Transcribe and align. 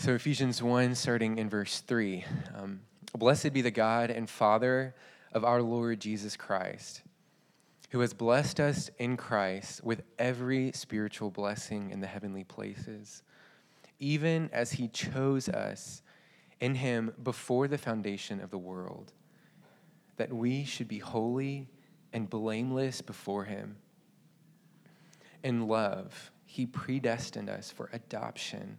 So, 0.00 0.14
Ephesians 0.14 0.62
1, 0.62 0.94
starting 0.94 1.36
in 1.36 1.50
verse 1.50 1.80
3. 1.80 2.24
Um, 2.56 2.80
Blessed 3.12 3.52
be 3.52 3.60
the 3.60 3.70
God 3.70 4.10
and 4.10 4.30
Father 4.30 4.94
of 5.34 5.44
our 5.44 5.60
Lord 5.60 6.00
Jesus 6.00 6.38
Christ, 6.38 7.02
who 7.90 8.00
has 8.00 8.14
blessed 8.14 8.60
us 8.60 8.88
in 8.98 9.18
Christ 9.18 9.84
with 9.84 10.00
every 10.18 10.72
spiritual 10.72 11.30
blessing 11.30 11.90
in 11.90 12.00
the 12.00 12.06
heavenly 12.06 12.44
places, 12.44 13.22
even 13.98 14.48
as 14.54 14.72
he 14.72 14.88
chose 14.88 15.50
us 15.50 16.00
in 16.60 16.76
him 16.76 17.12
before 17.22 17.68
the 17.68 17.76
foundation 17.76 18.40
of 18.40 18.50
the 18.50 18.56
world, 18.56 19.12
that 20.16 20.32
we 20.32 20.64
should 20.64 20.88
be 20.88 21.00
holy 21.00 21.68
and 22.14 22.30
blameless 22.30 23.02
before 23.02 23.44
him. 23.44 23.76
In 25.44 25.68
love, 25.68 26.30
he 26.46 26.64
predestined 26.64 27.50
us 27.50 27.70
for 27.70 27.90
adoption 27.92 28.78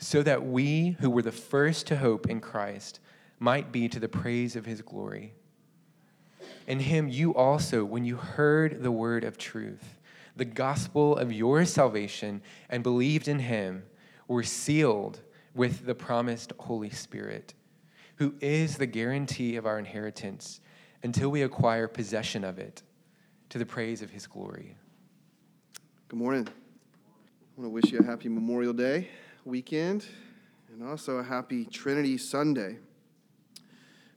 so 0.00 0.22
that 0.22 0.44
we 0.44 0.96
who 1.00 1.10
were 1.10 1.22
the 1.22 1.30
first 1.30 1.86
to 1.86 1.96
hope 1.96 2.28
in 2.28 2.40
Christ 2.40 3.00
might 3.38 3.70
be 3.70 3.86
to 3.88 4.00
the 4.00 4.08
praise 4.08 4.56
of 4.56 4.64
his 4.64 4.80
glory. 4.80 5.34
In 6.66 6.80
him 6.80 7.08
you 7.08 7.34
also, 7.34 7.84
when 7.84 8.04
you 8.04 8.16
heard 8.16 8.82
the 8.82 8.90
word 8.90 9.24
of 9.24 9.36
truth, 9.36 9.98
the 10.36 10.44
gospel 10.46 11.16
of 11.16 11.32
your 11.32 11.66
salvation, 11.66 12.40
and 12.70 12.82
believed 12.82 13.28
in 13.28 13.40
him, 13.40 13.82
were 14.26 14.42
sealed 14.42 15.20
with 15.54 15.84
the 15.84 15.94
promised 15.94 16.54
Holy 16.58 16.90
Spirit, 16.90 17.52
who 18.16 18.34
is 18.40 18.78
the 18.78 18.86
guarantee 18.86 19.56
of 19.56 19.66
our 19.66 19.78
inheritance 19.78 20.62
until 21.02 21.28
we 21.28 21.42
acquire 21.42 21.86
possession 21.86 22.42
of 22.42 22.58
it 22.58 22.82
to 23.50 23.58
the 23.58 23.66
praise 23.66 24.00
of 24.00 24.10
his 24.10 24.26
glory. 24.26 24.76
Good 26.08 26.18
morning. 26.18 26.48
I 26.48 27.60
want 27.60 27.66
to 27.66 27.68
wish 27.68 27.92
you 27.92 27.98
a 27.98 28.04
happy 28.04 28.30
Memorial 28.30 28.72
Day 28.72 29.08
weekend 29.50 30.06
and 30.72 30.88
also 30.88 31.16
a 31.16 31.24
happy 31.24 31.64
Trinity 31.64 32.16
Sunday. 32.16 32.76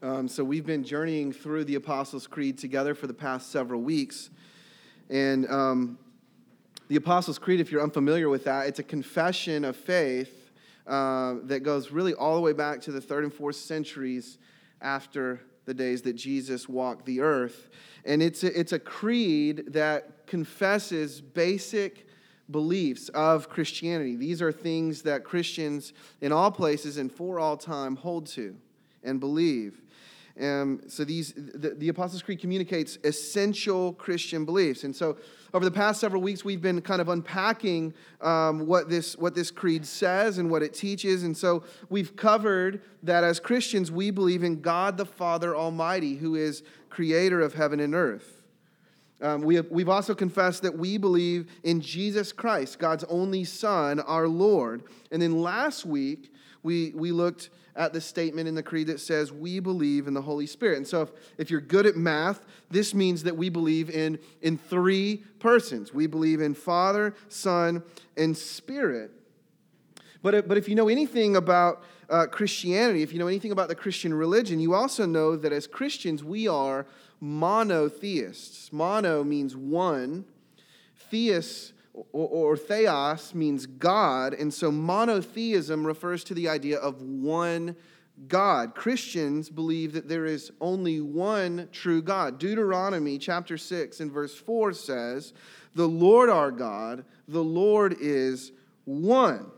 Um, 0.04 0.28
so, 0.28 0.44
we've 0.44 0.66
been 0.66 0.84
journeying 0.84 1.34
through 1.34 1.64
the 1.64 1.74
Apostles' 1.74 2.28
Creed 2.28 2.60
together 2.60 2.94
for 2.94 3.08
the 3.08 3.16
past 3.16 3.52
several 3.52 3.82
weeks. 3.82 4.30
And 5.10 5.50
um, 5.50 5.98
the 6.88 6.98
Apostles' 6.98 7.40
Creed, 7.40 7.60
if 7.60 7.72
you're 7.72 7.82
unfamiliar 7.82 8.30
with 8.30 8.44
that, 8.44 8.68
it's 8.68 8.78
a 8.78 8.84
confession 8.84 9.66
of 9.66 9.76
faith 9.76 10.52
uh, 10.86 11.38
that 11.46 11.62
goes 11.62 11.90
really 11.90 12.14
all 12.14 12.36
the 12.36 12.42
way 12.42 12.54
back 12.54 12.80
to 12.82 12.92
the 12.92 13.02
third 13.02 13.24
and 13.24 13.34
fourth 13.34 13.56
centuries 13.56 14.38
after 14.82 15.42
the 15.66 15.74
days 15.74 16.04
that 16.04 16.14
Jesus 16.14 16.70
walked 16.70 17.08
the 17.08 17.22
earth. 17.22 17.70
And 18.06 18.22
it's 18.22 18.44
a, 18.44 18.60
it's 18.60 18.74
a 18.74 18.80
creed 18.80 19.64
that 19.70 20.28
confesses 20.28 21.22
basic 21.22 22.08
beliefs 22.50 23.10
of 23.10 23.50
Christianity. 23.50 24.16
These 24.16 24.42
are 24.42 24.52
things 24.52 25.04
that 25.04 25.24
Christians 25.24 25.94
in 26.22 26.32
all 26.32 26.52
places 26.52 26.98
and 26.98 27.12
for 27.12 27.40
all 27.40 27.58
time 27.58 27.96
hold 27.96 28.28
to 28.28 28.56
and 29.04 29.20
believe. 29.20 29.82
Um, 30.42 30.82
so 30.88 31.06
these 31.06 31.34
the, 31.34 31.76
the 31.78 31.90
Apostles' 31.90 32.24
Creed 32.24 32.40
communicates 32.40 32.98
essential 33.04 33.94
Christian 33.94 34.46
beliefs, 34.46 34.84
and 34.84 34.96
so 34.96 35.18
over 35.54 35.64
the 35.64 35.70
past 35.70 36.02
several 36.02 36.24
weeks 36.24 36.44
we've 36.44 36.62
been 36.62 36.82
kind 36.82 37.02
of 37.02 37.10
unpacking 37.10 37.94
um, 38.20 38.66
what 38.66 38.90
this 38.90 39.16
what 39.16 39.36
this 39.36 39.52
creed 39.52 39.86
says 39.86 40.40
and 40.40 40.50
what 40.50 40.64
it 40.64 40.74
teaches, 40.74 41.22
and 41.22 41.38
so 41.38 41.64
we've 41.90 42.16
covered 42.16 42.82
that 43.04 43.24
as 43.24 43.40
Christians 43.40 43.92
we 43.92 44.10
believe 44.10 44.44
in 44.44 44.60
God 44.60 44.98
the 44.98 45.06
Father 45.06 45.56
Almighty, 45.56 46.16
who 46.16 46.34
is 46.34 46.64
Creator 46.90 47.42
of 47.42 47.54
heaven 47.54 47.80
and 47.80 47.94
earth. 47.94 48.43
Um, 49.24 49.42
we 49.42 49.56
have, 49.56 49.72
we've 49.72 49.88
also 49.88 50.14
confessed 50.14 50.64
that 50.64 50.78
we 50.78 50.98
believe 50.98 51.50
in 51.64 51.80
Jesus 51.80 52.34
Christ, 52.34 52.78
God's 52.78 53.06
only 53.06 53.46
Son, 53.46 54.02
our 54.02 54.28
Lord. 54.28 54.84
And 55.12 55.22
then 55.22 55.42
last 55.42 55.86
week, 55.86 56.34
we, 56.62 56.92
we 56.94 57.14
looked 57.14 57.50
at 57.76 57.94
the 57.94 58.02
statement 58.02 58.50
in 58.50 58.56
the 58.56 58.62
creed 58.62 58.88
that 58.88 59.00
says, 59.00 59.32
We 59.32 59.62
believe 59.62 60.08
in 60.08 60.14
the 60.14 60.22
Holy 60.22 60.46
Spirit. 60.46 60.78
And 60.78 60.88
so, 60.88 61.04
if, 61.04 61.12
if 61.38 61.50
you're 61.50 61.62
good 61.62 61.86
at 61.86 61.96
math, 61.96 62.46
this 62.70 62.94
means 62.94 63.24
that 63.24 63.38
we 63.38 63.48
believe 63.48 63.90
in, 63.90 64.20
in 64.42 64.58
three 64.58 65.24
persons 65.40 65.94
we 65.94 66.06
believe 66.06 66.42
in 66.42 66.54
Father, 66.54 67.16
Son, 67.30 67.82
and 68.18 68.36
Spirit. 68.36 69.12
But, 70.22 70.48
but 70.48 70.58
if 70.58 70.68
you 70.68 70.76
know 70.76 70.90
anything 70.90 71.36
about 71.38 71.84
uh, 72.10 72.28
Christianity, 72.28 73.04
if 73.04 73.12
you 73.12 73.20
know 73.20 73.28
anything 73.28 73.52
about 73.52 73.70
the 73.70 73.76
Christian 73.76 74.14
religion, 74.14 74.60
you 74.60 74.74
also 74.74 75.06
know 75.06 75.36
that 75.36 75.52
as 75.52 75.68
Christians, 75.68 76.24
we 76.24 76.48
are 76.48 76.86
monotheists. 77.24 78.74
Mono 78.74 79.24
means 79.24 79.56
one, 79.56 80.26
theist 81.10 81.72
or, 82.12 82.58
theos 82.58 83.34
means 83.34 83.66
God, 83.66 84.34
and 84.34 84.54
so 84.54 84.72
monotheism 84.72 85.88
refers 85.88 86.24
to 86.26 86.34
the 86.34 86.50
idea 86.50 86.80
of 86.80 87.02
one 87.02 87.78
God. 88.28 88.76
Christians 88.76 89.50
believe 89.50 89.94
that 89.94 90.10
there 90.10 90.26
is 90.26 90.52
only 90.60 91.00
one 91.00 91.70
true 91.72 92.02
God. 92.02 92.40
Deuteronomy 92.40 93.18
chapter 93.20 93.58
6 93.58 94.02
and 94.02 94.12
verse 94.12 94.36
4 94.36 94.74
says, 94.74 95.34
The 95.76 95.88
Lord 95.88 96.30
our 96.30 96.52
God, 96.52 97.06
the 97.28 97.44
Lord 97.44 97.96
is 98.02 98.52
one. 98.86 99.52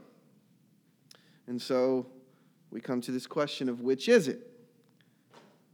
And 1.48 1.60
so 1.60 2.06
we 2.70 2.80
come 2.80 3.02
to 3.02 3.12
this 3.12 3.26
question 3.26 3.70
of 3.70 3.82
which 3.82 4.08
is 4.08 4.28
it? 4.28 4.55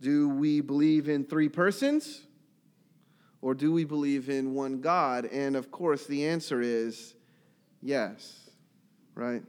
Do 0.02 0.28
we 0.30 0.62
believe 0.62 1.08
in 1.08 1.24
three 1.24 1.48
persons? 1.48 2.22
Or 3.42 3.54
do 3.54 3.72
we 3.72 3.86
believe 3.86 4.30
in 4.30 4.54
one 4.54 4.82
God? 4.82 5.26
And 5.26 5.56
of 5.56 5.72
course, 5.72 6.06
the 6.06 6.26
answer 6.28 6.62
is 6.62 7.16
yes, 7.82 8.50
right? 9.16 9.44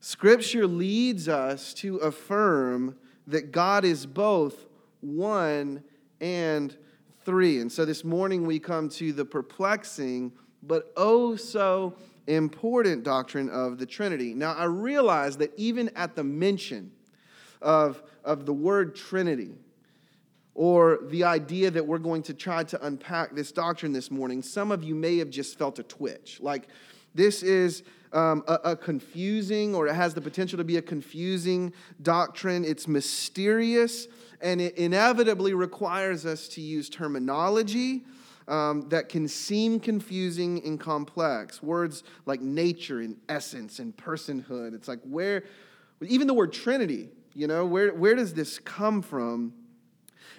Scripture 0.00 0.66
leads 0.66 1.28
us 1.28 1.72
to 1.74 1.98
affirm 1.98 2.96
that 3.26 3.52
God 3.52 3.84
is 3.84 4.04
both 4.04 4.66
one 5.00 5.84
and 6.20 6.76
three. 7.24 7.60
And 7.60 7.70
so 7.70 7.84
this 7.84 8.04
morning 8.04 8.46
we 8.46 8.58
come 8.58 8.88
to 8.90 9.12
the 9.12 9.24
perplexing 9.24 10.32
but 10.62 10.92
oh 10.96 11.36
so 11.36 11.94
important 12.26 13.02
doctrine 13.02 13.48
of 13.48 13.78
the 13.78 13.86
Trinity. 13.86 14.32
Now, 14.34 14.54
I 14.54 14.64
realize 14.64 15.36
that 15.38 15.52
even 15.56 15.90
at 15.96 16.14
the 16.14 16.24
mention 16.24 16.92
of, 17.62 18.02
of 18.24 18.46
the 18.46 18.52
word 18.52 18.94
Trinity, 18.94 19.54
or 20.54 20.98
the 21.08 21.24
idea 21.24 21.70
that 21.70 21.86
we're 21.86 21.98
going 21.98 22.22
to 22.22 22.34
try 22.34 22.62
to 22.64 22.86
unpack 22.86 23.34
this 23.34 23.52
doctrine 23.52 23.92
this 23.92 24.10
morning, 24.10 24.42
some 24.42 24.70
of 24.70 24.84
you 24.84 24.94
may 24.94 25.16
have 25.18 25.30
just 25.30 25.58
felt 25.58 25.78
a 25.78 25.82
twitch. 25.82 26.38
Like, 26.40 26.68
this 27.14 27.42
is 27.42 27.82
um, 28.12 28.44
a, 28.46 28.54
a, 28.64 28.76
confusing, 28.76 29.74
or 29.74 29.86
it 29.86 29.94
has 29.94 30.12
the 30.12 30.20
potential 30.20 30.58
to 30.58 30.64
be 30.64 30.76
a 30.76 30.82
confusing 30.82 31.72
doctrine. 32.02 32.64
It's 32.64 32.86
mysterious, 32.86 34.08
and 34.40 34.60
it 34.60 34.76
inevitably 34.76 35.54
requires 35.54 36.26
us 36.26 36.48
to 36.48 36.60
use 36.60 36.90
terminology 36.90 38.04
um, 38.48 38.88
that 38.90 39.08
can 39.08 39.28
seem 39.28 39.80
confusing 39.80 40.62
and 40.66 40.78
complex. 40.78 41.62
Words 41.62 42.04
like 42.26 42.42
nature 42.42 43.00
and 43.00 43.16
essence 43.28 43.78
and 43.78 43.96
personhood. 43.96 44.74
It's 44.74 44.88
like, 44.88 45.00
where, 45.04 45.44
even 46.02 46.26
the 46.26 46.34
word 46.34 46.52
Trinity, 46.52 47.08
you 47.34 47.46
know, 47.46 47.64
where, 47.66 47.92
where 47.94 48.14
does 48.14 48.34
this 48.34 48.58
come 48.58 49.02
from? 49.02 49.52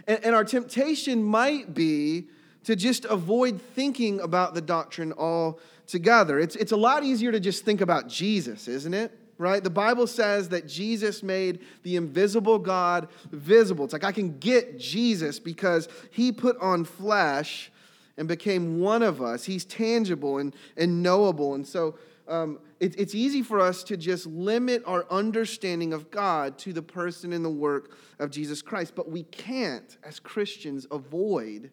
And, 0.07 0.23
and 0.23 0.35
our 0.35 0.43
temptation 0.43 1.23
might 1.23 1.73
be 1.73 2.27
to 2.63 2.75
just 2.75 3.05
avoid 3.05 3.61
thinking 3.61 4.19
about 4.21 4.53
the 4.53 4.61
doctrine 4.61 5.13
altogether. 5.13 6.39
It's, 6.39 6.55
it's 6.55 6.71
a 6.71 6.77
lot 6.77 7.03
easier 7.03 7.31
to 7.31 7.39
just 7.39 7.65
think 7.65 7.81
about 7.81 8.07
Jesus, 8.07 8.67
isn't 8.67 8.93
it? 8.93 9.17
right? 9.37 9.63
The 9.63 9.69
Bible 9.69 10.07
says 10.07 10.49
that 10.49 10.67
Jesus 10.67 11.23
made 11.23 11.59
the 11.83 11.95
invisible 11.95 12.59
God 12.59 13.09
visible. 13.31 13.85
It's 13.85 13.93
like 13.93 14.03
I 14.03 14.11
can 14.11 14.37
get 14.39 14.79
Jesus 14.79 15.39
because 15.39 15.89
he 16.11 16.31
put 16.31 16.57
on 16.59 16.85
flesh 16.85 17.71
and 18.17 18.27
became 18.27 18.79
one 18.79 19.01
of 19.01 19.21
us. 19.21 19.43
He's 19.43 19.65
tangible 19.65 20.37
and, 20.37 20.55
and 20.77 21.01
knowable. 21.01 21.55
And 21.55 21.67
so 21.67 21.95
um, 22.27 22.59
it, 22.79 22.99
it's 22.99 23.15
easy 23.15 23.41
for 23.41 23.59
us 23.59 23.83
to 23.85 23.97
just 23.97 24.25
limit 24.25 24.83
our 24.85 25.05
understanding 25.09 25.93
of 25.93 26.09
God 26.09 26.57
to 26.59 26.73
the 26.73 26.81
person 26.81 27.33
and 27.33 27.43
the 27.43 27.49
work 27.49 27.97
of 28.19 28.31
Jesus 28.31 28.61
Christ. 28.61 28.93
But 28.95 29.09
we 29.09 29.23
can't, 29.23 29.97
as 30.03 30.19
Christians, 30.19 30.87
avoid 30.91 31.71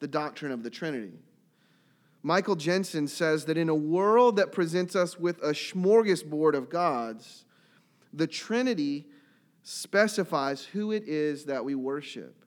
the 0.00 0.08
doctrine 0.08 0.52
of 0.52 0.62
the 0.62 0.70
Trinity. 0.70 1.18
Michael 2.22 2.56
Jensen 2.56 3.06
says 3.06 3.44
that 3.46 3.58
in 3.58 3.68
a 3.68 3.74
world 3.74 4.36
that 4.36 4.52
presents 4.52 4.96
us 4.96 5.18
with 5.18 5.42
a 5.42 5.52
smorgasbord 5.52 6.54
of 6.54 6.70
gods, 6.70 7.44
the 8.12 8.26
Trinity 8.26 9.06
specifies 9.62 10.64
who 10.64 10.92
it 10.92 11.04
is 11.06 11.44
that 11.46 11.64
we 11.64 11.74
worship. 11.74 12.43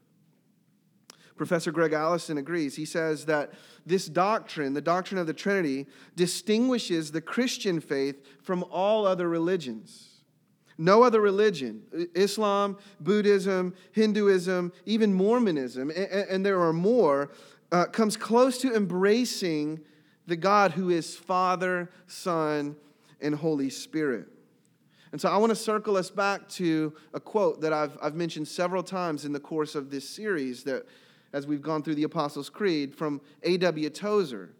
Professor 1.38 1.72
Gregg 1.72 1.94
Allison 1.94 2.38
agrees. 2.38 2.76
He 2.76 2.86
says 2.86 3.26
that 3.26 3.54
this 3.86 4.08
doctrine, 4.08 4.74
the 4.74 4.82
doctrine 4.82 5.20
of 5.20 5.28
the 5.28 5.34
Trinity, 5.34 5.88
distinguishes 6.16 7.12
the 7.12 7.22
Christian 7.22 7.80
faith 7.80 8.22
from 8.42 8.64
all 8.72 9.06
other 9.06 9.30
religions. 9.30 10.10
No 10.78 11.04
other 11.04 11.22
religion, 11.22 11.82
Islam, 12.14 12.78
Buddhism, 13.00 13.74
Hinduism, 13.94 14.72
even 14.86 15.14
Mormonism, 15.14 15.92
and, 15.92 16.46
there 16.46 16.62
are 16.62 16.74
more, 16.74 17.32
uh, 17.72 17.86
comes 17.86 18.16
close 18.16 18.60
to 18.60 18.76
embracing 18.76 19.80
the 20.28 20.36
God 20.36 20.74
who 20.74 20.92
is 20.92 21.16
Father, 21.16 21.90
Son, 22.06 22.76
and 23.20 23.34
Holy 23.34 23.72
Spirit. 23.72 24.28
And 25.12 25.20
so 25.20 25.30
I 25.30 25.38
want 25.38 25.50
to 25.50 25.56
circle 25.56 25.98
us 25.98 26.12
back 26.12 26.48
to 26.50 26.94
a 27.14 27.20
quote 27.20 27.62
that 27.62 27.74
I've, 27.74 27.98
I've 28.02 28.16
mentioned 28.16 28.48
several 28.48 28.84
times 28.84 29.26
in 29.26 29.32
the 29.32 29.40
course 29.40 29.74
of 29.74 29.90
this 29.90 30.08
series 30.08 30.64
that 30.66 30.86
as 31.34 31.48
we've 31.48 31.62
gone 31.62 31.84
through 31.84 31.96
the 31.96 32.04
Apostles' 32.04 32.50
Creed 32.50 32.96
from 32.96 33.22
A.W. 33.44 33.90
Tozer, 33.90 34.54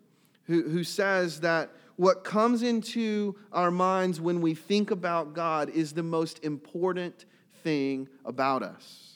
who, 0.44 0.64
who 0.64 0.84
says 0.84 1.42
that 1.42 1.72
what 1.96 2.24
comes 2.24 2.62
into 2.62 3.36
our 3.52 3.72
minds 3.72 4.22
when 4.22 4.40
we 4.42 4.54
think 4.54 4.92
about 4.92 5.34
God 5.34 5.70
is 5.70 5.94
the 5.94 6.04
most 6.04 6.44
important 6.44 7.26
thing 7.64 8.08
about 8.24 8.64
us. 8.64 9.16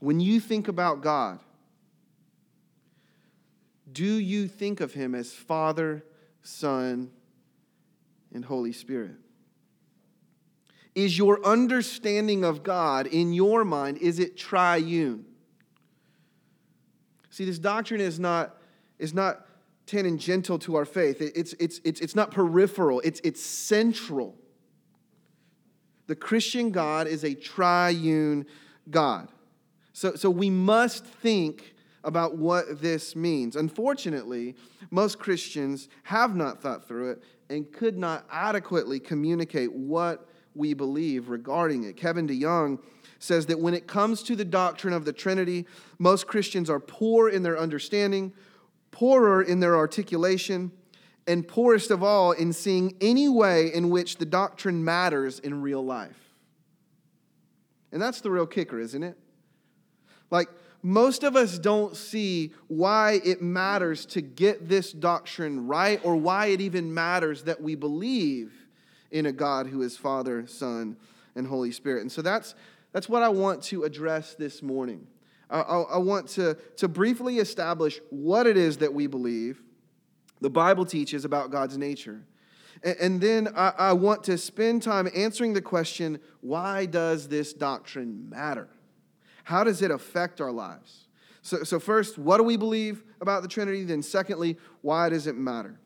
When 0.00 0.20
you 0.20 0.40
think 0.40 0.68
about 0.68 1.00
God, 1.00 1.40
do 3.90 4.04
you 4.04 4.46
think 4.46 4.80
of 4.80 4.92
him 4.92 5.14
as 5.14 5.32
Father, 5.32 6.04
Son, 6.42 7.10
and 8.32 8.44
Holy 8.44 8.72
Spirit? 8.72 9.16
Is 10.94 11.16
your 11.16 11.44
understanding 11.44 12.44
of 12.44 12.62
God 12.62 13.06
in 13.06 13.32
your 13.32 13.64
mind, 13.64 13.98
is 13.98 14.18
it 14.18 14.36
triune? 14.36 15.24
See, 17.38 17.44
this 17.44 17.60
doctrine 17.60 18.00
is 18.00 18.18
not, 18.18 18.56
is 18.98 19.14
not 19.14 19.46
tangential 19.86 20.58
to 20.58 20.74
our 20.74 20.84
faith. 20.84 21.18
It's, 21.20 21.52
it's, 21.60 21.80
it's, 21.84 22.00
it's 22.00 22.16
not 22.16 22.32
peripheral, 22.32 22.98
it's, 23.04 23.20
it's 23.22 23.40
central. 23.40 24.34
The 26.08 26.16
Christian 26.16 26.72
God 26.72 27.06
is 27.06 27.22
a 27.22 27.34
triune 27.34 28.44
God. 28.90 29.28
So, 29.92 30.16
so 30.16 30.28
we 30.30 30.50
must 30.50 31.04
think 31.04 31.76
about 32.02 32.36
what 32.36 32.82
this 32.82 33.14
means. 33.14 33.54
Unfortunately, 33.54 34.56
most 34.90 35.20
Christians 35.20 35.88
have 36.02 36.34
not 36.34 36.60
thought 36.60 36.88
through 36.88 37.12
it 37.12 37.22
and 37.48 37.72
could 37.72 37.96
not 37.96 38.26
adequately 38.32 38.98
communicate 38.98 39.72
what 39.72 40.26
we 40.56 40.74
believe 40.74 41.28
regarding 41.28 41.84
it. 41.84 41.96
Kevin 41.96 42.26
DeYoung 42.26 42.80
says 43.18 43.46
that 43.46 43.58
when 43.58 43.74
it 43.74 43.86
comes 43.86 44.22
to 44.24 44.36
the 44.36 44.44
doctrine 44.44 44.94
of 44.94 45.04
the 45.04 45.12
Trinity, 45.12 45.66
most 45.98 46.26
Christians 46.26 46.70
are 46.70 46.80
poor 46.80 47.28
in 47.28 47.42
their 47.42 47.58
understanding, 47.58 48.32
poorer 48.90 49.42
in 49.42 49.60
their 49.60 49.76
articulation, 49.76 50.72
and 51.26 51.46
poorest 51.46 51.90
of 51.90 52.02
all 52.02 52.32
in 52.32 52.52
seeing 52.52 52.96
any 53.00 53.28
way 53.28 53.72
in 53.72 53.90
which 53.90 54.16
the 54.16 54.24
doctrine 54.24 54.84
matters 54.84 55.38
in 55.38 55.60
real 55.60 55.84
life. 55.84 56.34
And 57.92 58.00
that's 58.00 58.20
the 58.20 58.30
real 58.30 58.46
kicker, 58.46 58.78
isn't 58.78 59.02
it? 59.02 59.18
Like, 60.30 60.48
most 60.82 61.24
of 61.24 61.34
us 61.34 61.58
don't 61.58 61.96
see 61.96 62.52
why 62.68 63.20
it 63.24 63.42
matters 63.42 64.06
to 64.06 64.20
get 64.20 64.68
this 64.68 64.92
doctrine 64.92 65.66
right 65.66 66.00
or 66.04 66.14
why 66.14 66.46
it 66.46 66.60
even 66.60 66.94
matters 66.94 67.42
that 67.44 67.60
we 67.60 67.74
believe 67.74 68.52
in 69.10 69.26
a 69.26 69.32
God 69.32 69.66
who 69.66 69.82
is 69.82 69.96
Father, 69.96 70.46
Son, 70.46 70.96
and 71.34 71.46
Holy 71.46 71.72
Spirit. 71.72 72.02
And 72.02 72.12
so 72.12 72.22
that's, 72.22 72.54
that's 72.92 73.08
what 73.08 73.22
I 73.22 73.28
want 73.28 73.62
to 73.64 73.84
address 73.84 74.34
this 74.34 74.62
morning. 74.62 75.06
I, 75.50 75.60
I, 75.60 75.80
I 75.80 75.98
want 75.98 76.28
to, 76.30 76.56
to 76.76 76.88
briefly 76.88 77.38
establish 77.38 78.00
what 78.10 78.46
it 78.46 78.56
is 78.56 78.78
that 78.78 78.92
we 78.92 79.06
believe 79.06 79.62
the 80.40 80.50
Bible 80.50 80.84
teaches 80.84 81.24
about 81.24 81.50
God's 81.50 81.76
nature. 81.76 82.22
And, 82.82 82.96
and 82.98 83.20
then 83.20 83.48
I, 83.56 83.72
I 83.78 83.92
want 83.92 84.24
to 84.24 84.38
spend 84.38 84.82
time 84.82 85.08
answering 85.14 85.52
the 85.52 85.62
question 85.62 86.20
why 86.40 86.86
does 86.86 87.28
this 87.28 87.52
doctrine 87.52 88.28
matter? 88.30 88.68
How 89.44 89.64
does 89.64 89.82
it 89.82 89.90
affect 89.90 90.40
our 90.40 90.52
lives? 90.52 91.06
So, 91.42 91.64
so, 91.64 91.78
first, 91.78 92.18
what 92.18 92.36
do 92.36 92.42
we 92.42 92.56
believe 92.56 93.02
about 93.20 93.42
the 93.42 93.48
Trinity? 93.48 93.84
Then, 93.84 94.02
secondly, 94.02 94.58
why 94.82 95.08
does 95.08 95.26
it 95.26 95.36
matter? 95.36 95.78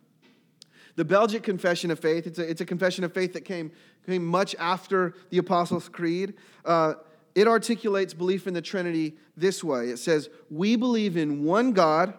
The 0.97 1.05
Belgic 1.05 1.43
Confession 1.43 1.91
of 1.91 1.99
Faith, 1.99 2.27
it's 2.27 2.39
a, 2.39 2.49
it's 2.49 2.61
a 2.61 2.67
confession 2.67 3.05
of 3.05 3.15
faith 3.15 3.33
that 3.33 3.45
came, 3.45 3.73
came 4.07 4.25
much 4.25 4.55
after 4.59 5.15
the 5.31 5.39
Apostles' 5.39 5.89
Creed. 5.89 6.35
Uh, 6.65 6.95
it 7.35 7.49
articulates 7.49 8.13
belief 8.13 8.47
in 8.47 8.55
the 8.55 8.63
Trinity 8.63 9.17
this 9.37 9.65
way 9.65 9.89
it 9.89 9.99
says, 9.99 10.29
We 10.51 10.77
believe 10.77 11.17
in 11.17 11.45
one 11.45 11.73
God 11.73 12.15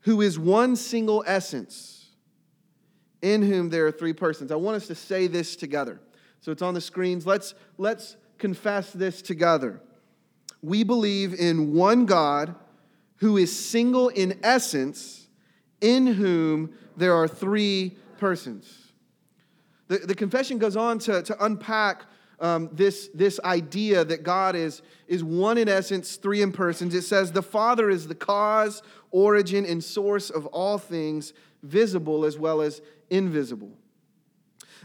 who 0.00 0.20
is 0.20 0.38
one 0.38 0.76
single 0.76 1.24
essence, 1.26 2.10
in 3.22 3.42
whom 3.42 3.70
there 3.70 3.86
are 3.86 3.92
three 3.92 4.12
persons. 4.12 4.52
I 4.52 4.56
want 4.56 4.76
us 4.76 4.86
to 4.86 4.94
say 4.94 5.26
this 5.26 5.56
together. 5.56 6.00
So 6.40 6.52
it's 6.52 6.62
on 6.62 6.74
the 6.74 6.80
screens. 6.80 7.26
Let's, 7.26 7.54
let's 7.76 8.16
confess 8.38 8.92
this 8.92 9.20
together. 9.20 9.80
We 10.62 10.84
believe 10.84 11.34
in 11.34 11.72
one 11.72 12.06
God 12.06 12.54
who 13.16 13.36
is 13.36 13.68
single 13.68 14.08
in 14.08 14.38
essence, 14.42 15.25
in 15.80 16.06
whom 16.06 16.72
there 16.96 17.14
are 17.14 17.28
three 17.28 17.96
persons. 18.18 18.92
The, 19.88 19.98
the 19.98 20.14
confession 20.14 20.58
goes 20.58 20.76
on 20.76 20.98
to, 21.00 21.22
to 21.22 21.44
unpack 21.44 22.04
um, 22.40 22.68
this, 22.72 23.08
this 23.14 23.40
idea 23.40 24.04
that 24.04 24.22
God 24.22 24.56
is, 24.56 24.82
is 25.06 25.24
one 25.24 25.58
in 25.58 25.68
essence, 25.68 26.16
three 26.16 26.42
in 26.42 26.52
persons. 26.52 26.94
It 26.94 27.02
says, 27.02 27.32
The 27.32 27.42
Father 27.42 27.88
is 27.88 28.08
the 28.08 28.14
cause, 28.14 28.82
origin, 29.10 29.64
and 29.64 29.82
source 29.82 30.30
of 30.30 30.46
all 30.46 30.78
things, 30.78 31.32
visible 31.62 32.24
as 32.24 32.38
well 32.38 32.60
as 32.60 32.82
invisible. 33.10 33.70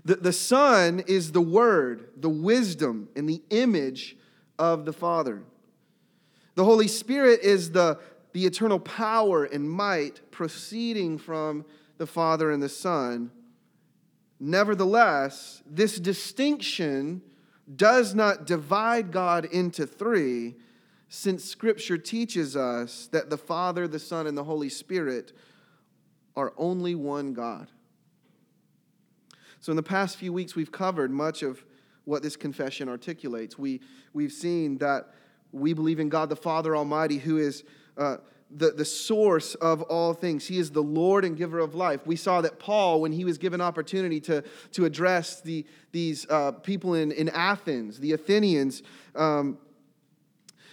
The, 0.06 0.16
the 0.16 0.34
Son 0.34 1.04
is 1.08 1.32
the 1.32 1.42
Word, 1.42 2.10
the 2.18 2.30
wisdom, 2.30 3.10
and 3.16 3.28
the 3.28 3.42
image 3.50 4.18
of 4.58 4.86
the 4.86 4.94
Father. 4.94 5.44
The 6.56 6.64
Holy 6.64 6.88
Spirit 6.88 7.42
is 7.42 7.72
the, 7.72 8.00
the 8.34 8.46
eternal 8.46 8.80
power 8.80 9.46
and 9.46 9.70
might 9.70 10.32
proceeding 10.32 11.18
from 11.18 11.66
the 11.98 12.08
Father 12.08 12.52
and 12.52 12.62
the 12.62 12.70
Son. 12.70 13.32
Nevertheless, 14.40 15.62
this 15.66 16.00
distinction 16.00 17.22
does 17.76 18.16
not 18.16 18.46
divide 18.46 19.12
God 19.12 19.46
into 19.46 19.86
three, 19.86 20.56
since 21.10 21.44
Scripture 21.44 21.98
teaches 21.98 22.56
us 22.56 23.08
that 23.12 23.30
the 23.30 23.38
Father, 23.38 23.88
the 23.88 24.00
Son, 24.00 24.28
and 24.28 24.38
the 24.38 24.44
Holy 24.44 24.70
Spirit 24.70 25.34
are 26.36 26.54
only 26.58 26.96
one 26.96 27.34
God. 27.34 27.68
So, 29.60 29.72
in 29.72 29.76
the 29.76 29.84
past 29.84 30.18
few 30.18 30.34
weeks, 30.34 30.56
we've 30.56 30.72
covered 30.72 31.12
much 31.12 31.44
of 31.44 31.64
what 32.06 32.24
this 32.24 32.36
confession 32.36 32.90
articulates. 32.90 33.60
We, 33.60 33.82
we've 34.14 34.32
seen 34.32 34.80
that 34.80 35.14
we 35.52 35.74
believe 35.74 36.00
in 36.00 36.10
God 36.10 36.30
the 36.30 36.36
Father 36.36 36.76
Almighty, 36.76 37.18
who 37.18 37.38
is 37.38 37.64
uh, 37.98 38.18
the, 38.56 38.72
the 38.72 38.86
source 38.86 39.56
of 39.56 39.82
all 39.84 40.14
things. 40.14 40.48
He 40.48 40.58
is 40.58 40.72
the 40.72 40.84
Lord 40.84 41.24
and 41.24 41.38
giver 41.38 41.60
of 41.60 41.76
life. 41.76 42.06
We 42.06 42.16
saw 42.16 42.42
that 42.42 42.60
Paul, 42.60 43.02
when 43.02 43.12
he 43.12 43.26
was 43.26 43.38
given 43.38 43.62
opportunity 43.62 44.20
to, 44.22 44.44
to 44.74 44.86
address 44.86 45.42
the, 45.42 45.66
these 45.92 46.30
uh, 46.30 46.52
people 46.52 46.94
in, 46.94 47.12
in 47.12 47.30
Athens, 47.30 48.00
the 48.00 48.14
Athenians, 48.14 48.84
um, 49.16 49.58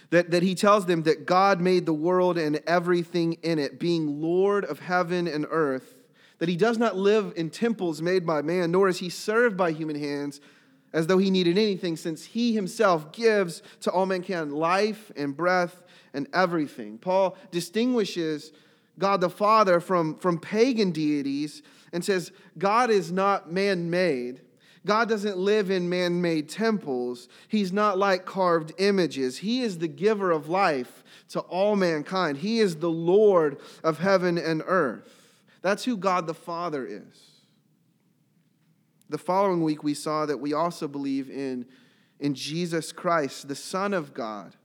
that, 0.09 0.31
that 0.31 0.43
he 0.43 0.55
tells 0.55 0.85
them 0.87 1.03
that 1.03 1.25
God 1.25 1.61
made 1.61 1.85
the 1.85 1.93
world 1.93 2.37
and 2.37 2.59
everything 2.65 3.33
in 3.43 3.59
it, 3.59 3.79
being 3.79 4.21
Lord 4.21 4.65
of 4.65 4.79
heaven 4.79 5.27
and 5.27 5.45
earth, 5.49 5.95
that 6.39 6.49
he 6.49 6.57
does 6.57 6.77
not 6.77 6.95
live 6.95 7.33
in 7.35 7.49
temples 7.49 8.01
made 8.01 8.25
by 8.25 8.41
man, 8.41 8.71
nor 8.71 8.87
is 8.87 8.99
he 8.99 9.09
served 9.09 9.55
by 9.55 9.71
human 9.71 9.97
hands 9.97 10.41
as 10.91 11.05
though 11.05 11.19
he 11.19 11.29
needed 11.29 11.57
anything, 11.57 11.95
since 11.95 12.25
he 12.25 12.55
himself 12.55 13.11
gives 13.11 13.61
to 13.81 13.91
all 13.91 14.07
mankind 14.07 14.51
life 14.51 15.11
and 15.15 15.37
breath 15.37 15.83
and 16.13 16.27
everything. 16.33 16.97
Paul 16.97 17.37
distinguishes 17.51 18.51
God 18.97 19.21
the 19.21 19.29
Father 19.29 19.79
from, 19.79 20.15
from 20.15 20.39
pagan 20.39 20.91
deities 20.91 21.63
and 21.93 22.03
says 22.03 22.31
God 22.57 22.89
is 22.89 23.11
not 23.11 23.51
man 23.51 23.89
made. 23.89 24.41
God 24.85 25.09
doesn't 25.09 25.37
live 25.37 25.69
in 25.69 25.89
man 25.89 26.21
made 26.21 26.49
temples. 26.49 27.27
He's 27.47 27.73
not 27.73 27.97
like 27.97 28.25
carved 28.25 28.73
images. 28.77 29.37
He 29.39 29.61
is 29.61 29.77
the 29.77 29.87
giver 29.87 30.31
of 30.31 30.49
life 30.49 31.03
to 31.29 31.41
all 31.41 31.75
mankind. 31.75 32.37
He 32.37 32.59
is 32.59 32.77
the 32.77 32.89
Lord 32.89 33.59
of 33.83 33.99
heaven 33.99 34.37
and 34.37 34.63
earth. 34.65 35.15
That's 35.61 35.83
who 35.83 35.97
God 35.97 36.27
the 36.27 36.33
Father 36.33 36.85
is. 36.85 37.29
The 39.09 39.17
following 39.17 39.63
week, 39.63 39.83
we 39.83 39.93
saw 39.93 40.25
that 40.25 40.39
we 40.39 40.53
also 40.53 40.87
believe 40.87 41.29
in, 41.29 41.65
in 42.19 42.33
Jesus 42.33 42.91
Christ, 42.91 43.47
the 43.47 43.55
Son 43.55 43.93
of 43.93 44.13
God, 44.13 44.55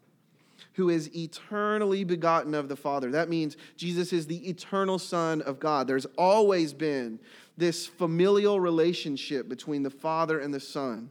who 0.74 0.88
is 0.88 1.14
eternally 1.16 2.04
begotten 2.04 2.54
of 2.54 2.68
the 2.68 2.76
Father. 2.76 3.10
That 3.12 3.28
means 3.28 3.56
Jesus 3.76 4.12
is 4.12 4.26
the 4.26 4.48
eternal 4.48 4.98
Son 4.98 5.40
of 5.42 5.58
God. 5.58 5.86
There's 5.86 6.06
always 6.18 6.74
been 6.74 7.20
this 7.56 7.86
familial 7.86 8.60
relationship 8.60 9.48
between 9.48 9.82
the 9.82 9.90
Father 9.90 10.38
and 10.38 10.52
the 10.52 10.60
Son. 10.60 11.10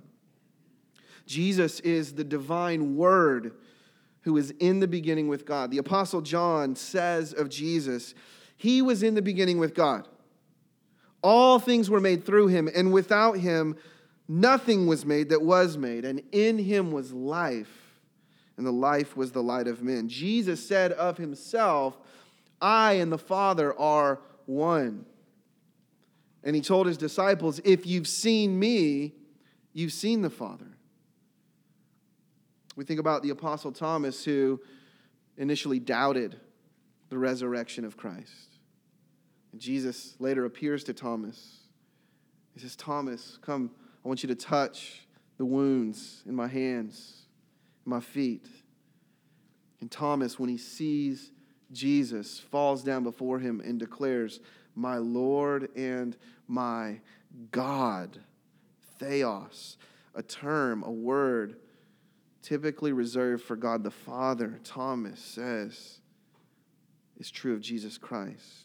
Jesus 1.25 1.79
is 1.81 2.13
the 2.13 2.23
divine 2.23 2.95
Word 2.95 3.53
who 4.21 4.37
is 4.37 4.51
in 4.59 4.79
the 4.79 4.87
beginning 4.87 5.27
with 5.27 5.45
God. 5.45 5.71
The 5.71 5.77
Apostle 5.77 6.21
John 6.21 6.75
says 6.75 7.33
of 7.33 7.49
Jesus, 7.49 8.13
He 8.57 8.81
was 8.81 9.03
in 9.03 9.15
the 9.15 9.21
beginning 9.21 9.57
with 9.59 9.73
God. 9.73 10.07
All 11.21 11.59
things 11.59 11.89
were 11.89 12.01
made 12.01 12.25
through 12.25 12.47
Him, 12.47 12.69
and 12.73 12.91
without 12.91 13.37
Him, 13.37 13.77
nothing 14.27 14.87
was 14.87 15.05
made 15.05 15.29
that 15.29 15.41
was 15.41 15.77
made. 15.77 16.03
And 16.03 16.21
in 16.33 16.57
Him 16.57 16.91
was 16.91 17.13
life, 17.13 17.82
and 18.57 18.65
the 18.65 18.71
life 18.71 19.17
was 19.17 19.31
the 19.31 19.43
light 19.43 19.67
of 19.67 19.81
men. 19.81 20.07
Jesus 20.07 20.65
said 20.65 20.91
of 20.93 21.17
Himself, 21.17 21.97
I 22.61 22.93
and 22.93 23.11
the 23.11 23.17
Father 23.17 23.77
are 23.79 24.21
one. 24.45 25.05
And 26.43 26.55
he 26.55 26.61
told 26.61 26.87
his 26.87 26.97
disciples, 26.97 27.61
If 27.63 27.85
you've 27.85 28.07
seen 28.07 28.57
me, 28.59 29.13
you've 29.73 29.93
seen 29.93 30.21
the 30.21 30.29
Father. 30.29 30.77
We 32.75 32.85
think 32.85 32.99
about 32.99 33.23
the 33.23 33.29
Apostle 33.29 33.71
Thomas, 33.71 34.25
who 34.25 34.59
initially 35.37 35.79
doubted 35.79 36.37
the 37.09 37.17
resurrection 37.17 37.85
of 37.85 37.97
Christ. 37.97 38.57
And 39.51 39.61
Jesus 39.61 40.15
later 40.19 40.45
appears 40.45 40.83
to 40.85 40.93
Thomas. 40.93 41.59
He 42.53 42.59
says, 42.59 42.75
Thomas, 42.75 43.37
come, 43.41 43.71
I 44.03 44.07
want 44.07 44.23
you 44.23 44.27
to 44.27 44.35
touch 44.35 45.05
the 45.37 45.45
wounds 45.45 46.23
in 46.25 46.35
my 46.35 46.47
hands, 46.47 47.22
my 47.85 47.99
feet. 47.99 48.47
And 49.81 49.91
Thomas, 49.91 50.39
when 50.39 50.49
he 50.49 50.57
sees 50.57 51.31
Jesus, 51.71 52.39
falls 52.39 52.83
down 52.83 53.03
before 53.03 53.39
him 53.39 53.59
and 53.59 53.79
declares, 53.79 54.39
My 54.75 54.97
Lord 54.97 55.69
and 55.75 56.15
my 56.47 56.99
God. 57.51 58.19
Theos, 58.99 59.77
a 60.15 60.23
term, 60.23 60.83
a 60.83 60.91
word 60.91 61.57
typically 62.41 62.91
reserved 62.91 63.43
for 63.43 63.55
God 63.55 63.83
the 63.83 63.91
Father, 63.91 64.59
Thomas 64.63 65.19
says, 65.19 65.99
is 67.17 67.31
true 67.31 67.53
of 67.53 67.61
Jesus 67.61 67.97
Christ. 67.97 68.62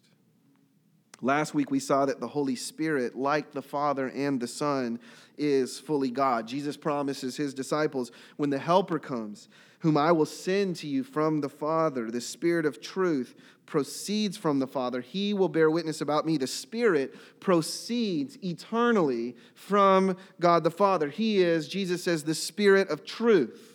Last 1.20 1.52
week 1.52 1.70
we 1.70 1.80
saw 1.80 2.06
that 2.06 2.20
the 2.20 2.28
Holy 2.28 2.54
Spirit, 2.54 3.16
like 3.16 3.52
the 3.52 3.62
Father 3.62 4.08
and 4.08 4.38
the 4.40 4.46
Son, 4.46 5.00
is 5.37 5.80
fully 5.80 6.10
God. 6.10 6.46
Jesus 6.46 6.76
promises 6.76 7.37
his 7.37 7.54
disciples 7.54 8.12
when 8.37 8.50
the 8.50 8.58
Helper 8.58 9.00
comes, 9.00 9.48
whom 9.80 9.96
I 9.96 10.12
will 10.12 10.26
send 10.26 10.76
to 10.76 10.87
you 10.87 11.02
from 11.02 11.40
the 11.40 11.48
Father, 11.48 12.10
the 12.10 12.20
Spirit 12.20 12.66
of 12.66 12.80
truth 12.80 13.34
proceeds 13.66 14.37
from 14.37 14.60
the 14.60 14.66
Father. 14.66 15.00
He 15.00 15.34
will 15.34 15.48
bear 15.48 15.70
witness 15.70 16.00
about 16.00 16.25
me. 16.25 16.38
The 16.38 16.46
Spirit 16.46 17.14
proceeds 17.40 18.38
eternally 18.42 19.37
from 19.54 20.16
God 20.40 20.64
the 20.64 20.70
Father. 20.70 21.08
He 21.08 21.42
is, 21.42 21.68
Jesus 21.68 22.02
says, 22.02 22.25
the 22.25 22.34
Spirit 22.34 22.88
of 22.88 23.04
truth. 23.04 23.75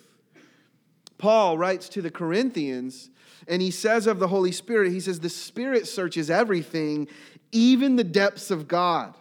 Paul 1.16 1.56
writes 1.56 1.88
to 1.90 2.02
the 2.02 2.10
Corinthians, 2.10 3.08
and 3.46 3.62
he 3.62 3.70
says 3.70 4.06
of 4.06 4.18
the 4.18 4.28
Holy 4.28 4.52
Spirit, 4.52 4.90
he 4.90 5.00
says, 5.00 5.20
the 5.20 5.28
Spirit 5.28 5.86
searches 5.86 6.28
everything, 6.28 7.06
even 7.54 7.96
the 7.96 8.04
depths 8.04 8.50
of 8.50 8.68
God. 8.68 9.14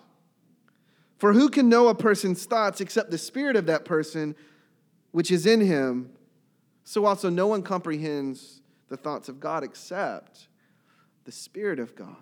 For 1.18 1.32
who 1.32 1.48
can 1.48 1.70
know 1.70 1.88
a 1.88 1.96
person's 1.96 2.44
thoughts 2.46 2.82
except 2.82 3.12
the 3.12 3.18
Spirit 3.18 3.56
of 3.56 3.68
that 3.68 3.86
person 3.86 4.36
which 5.12 5.32
is 5.32 5.46
in 5.46 5.62
him? 5.62 6.10
So 6.84 7.06
also, 7.06 7.30
no 7.30 7.48
one 7.48 7.64
comprehends 7.64 8.62
the 8.90 8.98
thoughts 8.98 9.30
of 9.30 9.40
God 9.40 9.64
except 9.64 10.48
the 11.24 11.32
Spirit 11.32 11.80
of 11.80 11.96
God. 11.96 12.18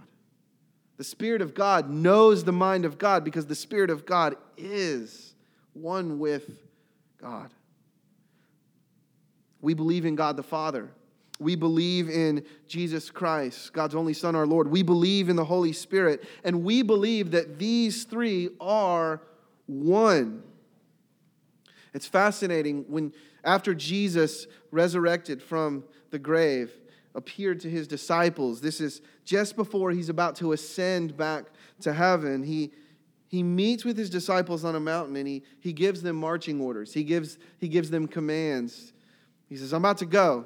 The 0.97 1.03
Spirit 1.03 1.41
of 1.41 1.55
God 1.55 1.89
knows 1.89 2.43
the 2.43 2.51
mind 2.51 2.85
of 2.85 2.99
God 2.99 3.23
because 3.23 3.47
the 3.47 3.55
Spirit 3.55 3.89
of 3.89 4.05
God 4.05 4.35
is 4.55 5.33
one 5.73 6.19
with 6.19 6.47
God. 7.19 7.49
We 9.61 9.73
believe 9.73 10.05
in 10.05 10.15
God 10.15 10.37
the 10.37 10.43
Father. 10.43 10.91
We 11.41 11.55
believe 11.55 12.07
in 12.07 12.45
Jesus 12.67 13.09
Christ, 13.09 13.73
God's 13.73 13.95
only 13.95 14.13
Son, 14.13 14.35
our 14.35 14.45
Lord. 14.45 14.69
We 14.69 14.83
believe 14.83 15.27
in 15.27 15.35
the 15.35 15.43
Holy 15.43 15.73
Spirit. 15.73 16.23
And 16.43 16.63
we 16.63 16.83
believe 16.83 17.31
that 17.31 17.57
these 17.57 18.03
three 18.03 18.49
are 18.61 19.23
one. 19.65 20.43
It's 21.95 22.05
fascinating 22.05 22.85
when, 22.87 23.11
after 23.43 23.73
Jesus 23.73 24.45
resurrected 24.69 25.41
from 25.41 25.83
the 26.11 26.19
grave, 26.19 26.71
appeared 27.15 27.59
to 27.61 27.69
his 27.71 27.87
disciples. 27.87 28.61
This 28.61 28.79
is 28.79 29.01
just 29.25 29.55
before 29.55 29.89
he's 29.89 30.09
about 30.09 30.35
to 30.37 30.51
ascend 30.51 31.17
back 31.17 31.45
to 31.79 31.91
heaven. 31.91 32.43
He, 32.43 32.71
he 33.29 33.41
meets 33.41 33.83
with 33.83 33.97
his 33.97 34.11
disciples 34.11 34.63
on 34.63 34.75
a 34.75 34.79
mountain 34.79 35.15
and 35.15 35.27
he, 35.27 35.41
he 35.59 35.73
gives 35.73 36.03
them 36.03 36.17
marching 36.17 36.61
orders. 36.61 36.93
He 36.93 37.03
gives, 37.03 37.39
he 37.57 37.67
gives 37.67 37.89
them 37.89 38.07
commands. 38.07 38.93
He 39.49 39.55
says, 39.55 39.73
I'm 39.73 39.81
about 39.81 39.97
to 39.97 40.05
go, 40.05 40.45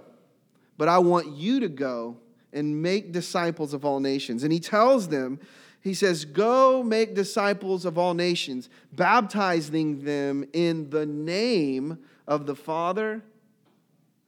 but 0.77 0.87
I 0.87 0.97
want 0.97 1.35
you 1.35 1.59
to 1.61 1.69
go 1.69 2.17
and 2.53 2.81
make 2.81 3.11
disciples 3.11 3.73
of 3.73 3.85
all 3.85 3.99
nations. 3.99 4.43
And 4.43 4.51
he 4.51 4.59
tells 4.59 5.09
them, 5.09 5.39
he 5.81 5.93
says, 5.93 6.25
Go 6.25 6.83
make 6.83 7.13
disciples 7.13 7.85
of 7.85 7.97
all 7.97 8.13
nations, 8.13 8.69
baptizing 8.93 10.03
them 10.03 10.45
in 10.53 10.89
the 10.89 11.05
name 11.05 11.99
of 12.27 12.45
the 12.45 12.55
Father 12.55 13.23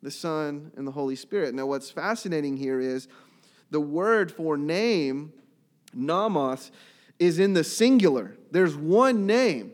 the 0.08 0.12
Son, 0.12 0.72
and 0.78 0.86
the 0.86 0.92
Holy 0.92 1.16
Spirit. 1.16 1.54
Now, 1.54 1.66
what's 1.66 1.90
fascinating 1.90 2.58
here 2.58 2.80
is 2.80 3.08
the 3.72 3.80
word 3.80 4.32
for 4.32 4.58
name, 4.58 5.34
nomos, 5.94 6.72
is 7.20 7.40
in 7.40 7.54
the 7.54 7.64
singular. 7.64 8.38
There's 8.52 8.76
one 8.76 9.26
name 9.26 9.74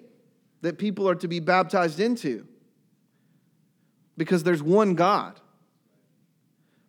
that 0.62 0.78
people 0.78 1.08
are 1.10 1.16
to 1.16 1.28
be 1.28 1.40
baptized 1.40 2.00
into 2.00 2.48
because 4.18 4.44
there's 4.44 4.64
one 4.64 4.96
God. 4.96 5.40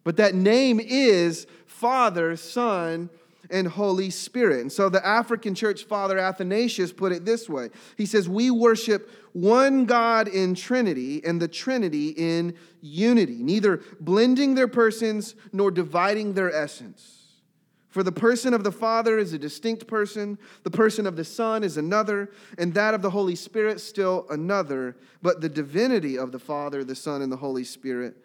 But 0.04 0.18
that 0.18 0.34
name 0.34 0.80
is 0.80 1.46
Father, 1.66 2.36
Son, 2.36 3.10
and 3.50 3.66
Holy 3.66 4.10
Spirit. 4.10 4.60
And 4.60 4.72
so 4.72 4.88
the 4.88 5.04
African 5.04 5.54
church 5.54 5.84
father 5.84 6.18
Athanasius 6.18 6.92
put 6.92 7.12
it 7.12 7.24
this 7.24 7.48
way 7.48 7.70
He 7.96 8.06
says, 8.06 8.28
We 8.28 8.50
worship 8.50 9.10
one 9.32 9.84
God 9.86 10.28
in 10.28 10.54
Trinity 10.54 11.24
and 11.24 11.40
the 11.40 11.48
Trinity 11.48 12.10
in 12.10 12.54
unity, 12.80 13.42
neither 13.42 13.80
blending 14.00 14.54
their 14.54 14.68
persons 14.68 15.34
nor 15.52 15.70
dividing 15.70 16.34
their 16.34 16.54
essence. 16.54 17.20
For 17.88 18.02
the 18.02 18.12
person 18.12 18.54
of 18.54 18.64
the 18.64 18.72
Father 18.72 19.18
is 19.18 19.32
a 19.32 19.38
distinct 19.38 19.86
person, 19.86 20.36
the 20.64 20.70
person 20.70 21.06
of 21.06 21.14
the 21.14 21.24
Son 21.24 21.62
is 21.62 21.76
another, 21.76 22.32
and 22.58 22.74
that 22.74 22.92
of 22.92 23.02
the 23.02 23.10
Holy 23.10 23.36
Spirit 23.36 23.80
still 23.80 24.26
another. 24.30 24.96
But 25.22 25.40
the 25.40 25.48
divinity 25.48 26.18
of 26.18 26.32
the 26.32 26.40
Father, 26.40 26.82
the 26.82 26.96
Son, 26.96 27.22
and 27.22 27.30
the 27.30 27.36
Holy 27.36 27.62
Spirit 27.62 28.16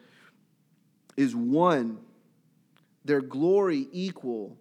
is 1.20 1.36
one, 1.36 1.98
their 3.04 3.20
glory 3.20 3.90
equal 3.92 4.58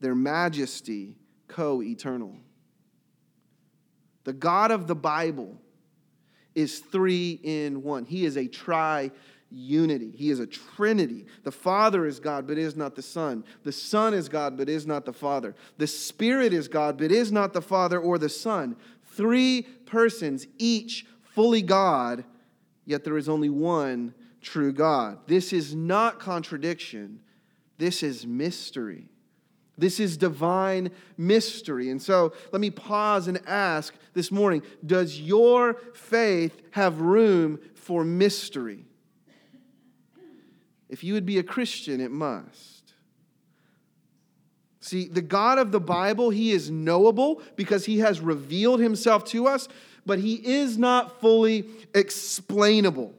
their 0.00 0.14
majesty 0.14 1.16
co 1.48 1.82
eternal. 1.82 2.36
The 4.24 4.34
God 4.34 4.70
of 4.70 4.86
the 4.86 4.94
Bible 4.94 5.56
is 6.54 6.80
three 6.80 7.40
in 7.42 7.82
one. 7.82 8.04
He 8.04 8.26
is 8.26 8.36
a 8.36 8.46
tri 8.46 9.10
unity. 9.50 10.10
He 10.10 10.28
is 10.28 10.38
a 10.38 10.46
trinity. 10.46 11.24
The 11.44 11.52
Father 11.52 12.04
is 12.04 12.20
God, 12.20 12.46
but 12.46 12.58
is 12.58 12.76
not 12.76 12.94
the 12.94 13.02
Son. 13.02 13.42
The 13.62 13.72
Son 13.72 14.12
is 14.12 14.28
God, 14.28 14.58
but 14.58 14.68
is 14.68 14.86
not 14.86 15.06
the 15.06 15.14
Father. 15.14 15.54
The 15.78 15.86
Spirit 15.86 16.52
is 16.52 16.68
God, 16.68 16.98
but 16.98 17.10
is 17.10 17.32
not 17.32 17.54
the 17.54 17.62
Father 17.62 17.98
or 17.98 18.18
the 18.18 18.28
Son. 18.28 18.76
Three 19.12 19.62
persons, 19.86 20.46
each 20.58 21.06
fully 21.22 21.62
God, 21.62 22.24
yet 22.84 23.02
there 23.02 23.16
is 23.16 23.30
only 23.30 23.48
one 23.48 24.12
true 24.44 24.72
God. 24.72 25.18
This 25.26 25.52
is 25.52 25.74
not 25.74 26.20
contradiction, 26.20 27.20
this 27.78 28.02
is 28.02 28.26
mystery. 28.26 29.08
This 29.76 29.98
is 29.98 30.16
divine 30.16 30.90
mystery. 31.16 31.90
And 31.90 32.00
so 32.00 32.32
let 32.52 32.60
me 32.60 32.70
pause 32.70 33.26
and 33.26 33.40
ask 33.44 33.92
this 34.12 34.30
morning 34.30 34.62
Does 34.86 35.18
your 35.18 35.74
faith 35.94 36.62
have 36.70 37.00
room 37.00 37.58
for 37.74 38.04
mystery? 38.04 38.84
If 40.88 41.02
you 41.02 41.14
would 41.14 41.26
be 41.26 41.38
a 41.38 41.42
Christian, 41.42 42.00
it 42.00 42.12
must. 42.12 42.92
See, 44.78 45.08
the 45.08 45.22
God 45.22 45.58
of 45.58 45.72
the 45.72 45.80
Bible, 45.80 46.30
he 46.30 46.52
is 46.52 46.70
knowable 46.70 47.40
because 47.56 47.86
he 47.86 47.98
has 48.00 48.20
revealed 48.20 48.80
himself 48.80 49.24
to 49.26 49.48
us, 49.48 49.66
but 50.04 50.18
he 50.18 50.34
is 50.34 50.76
not 50.76 51.20
fully 51.20 51.64
explainable. 51.94 53.14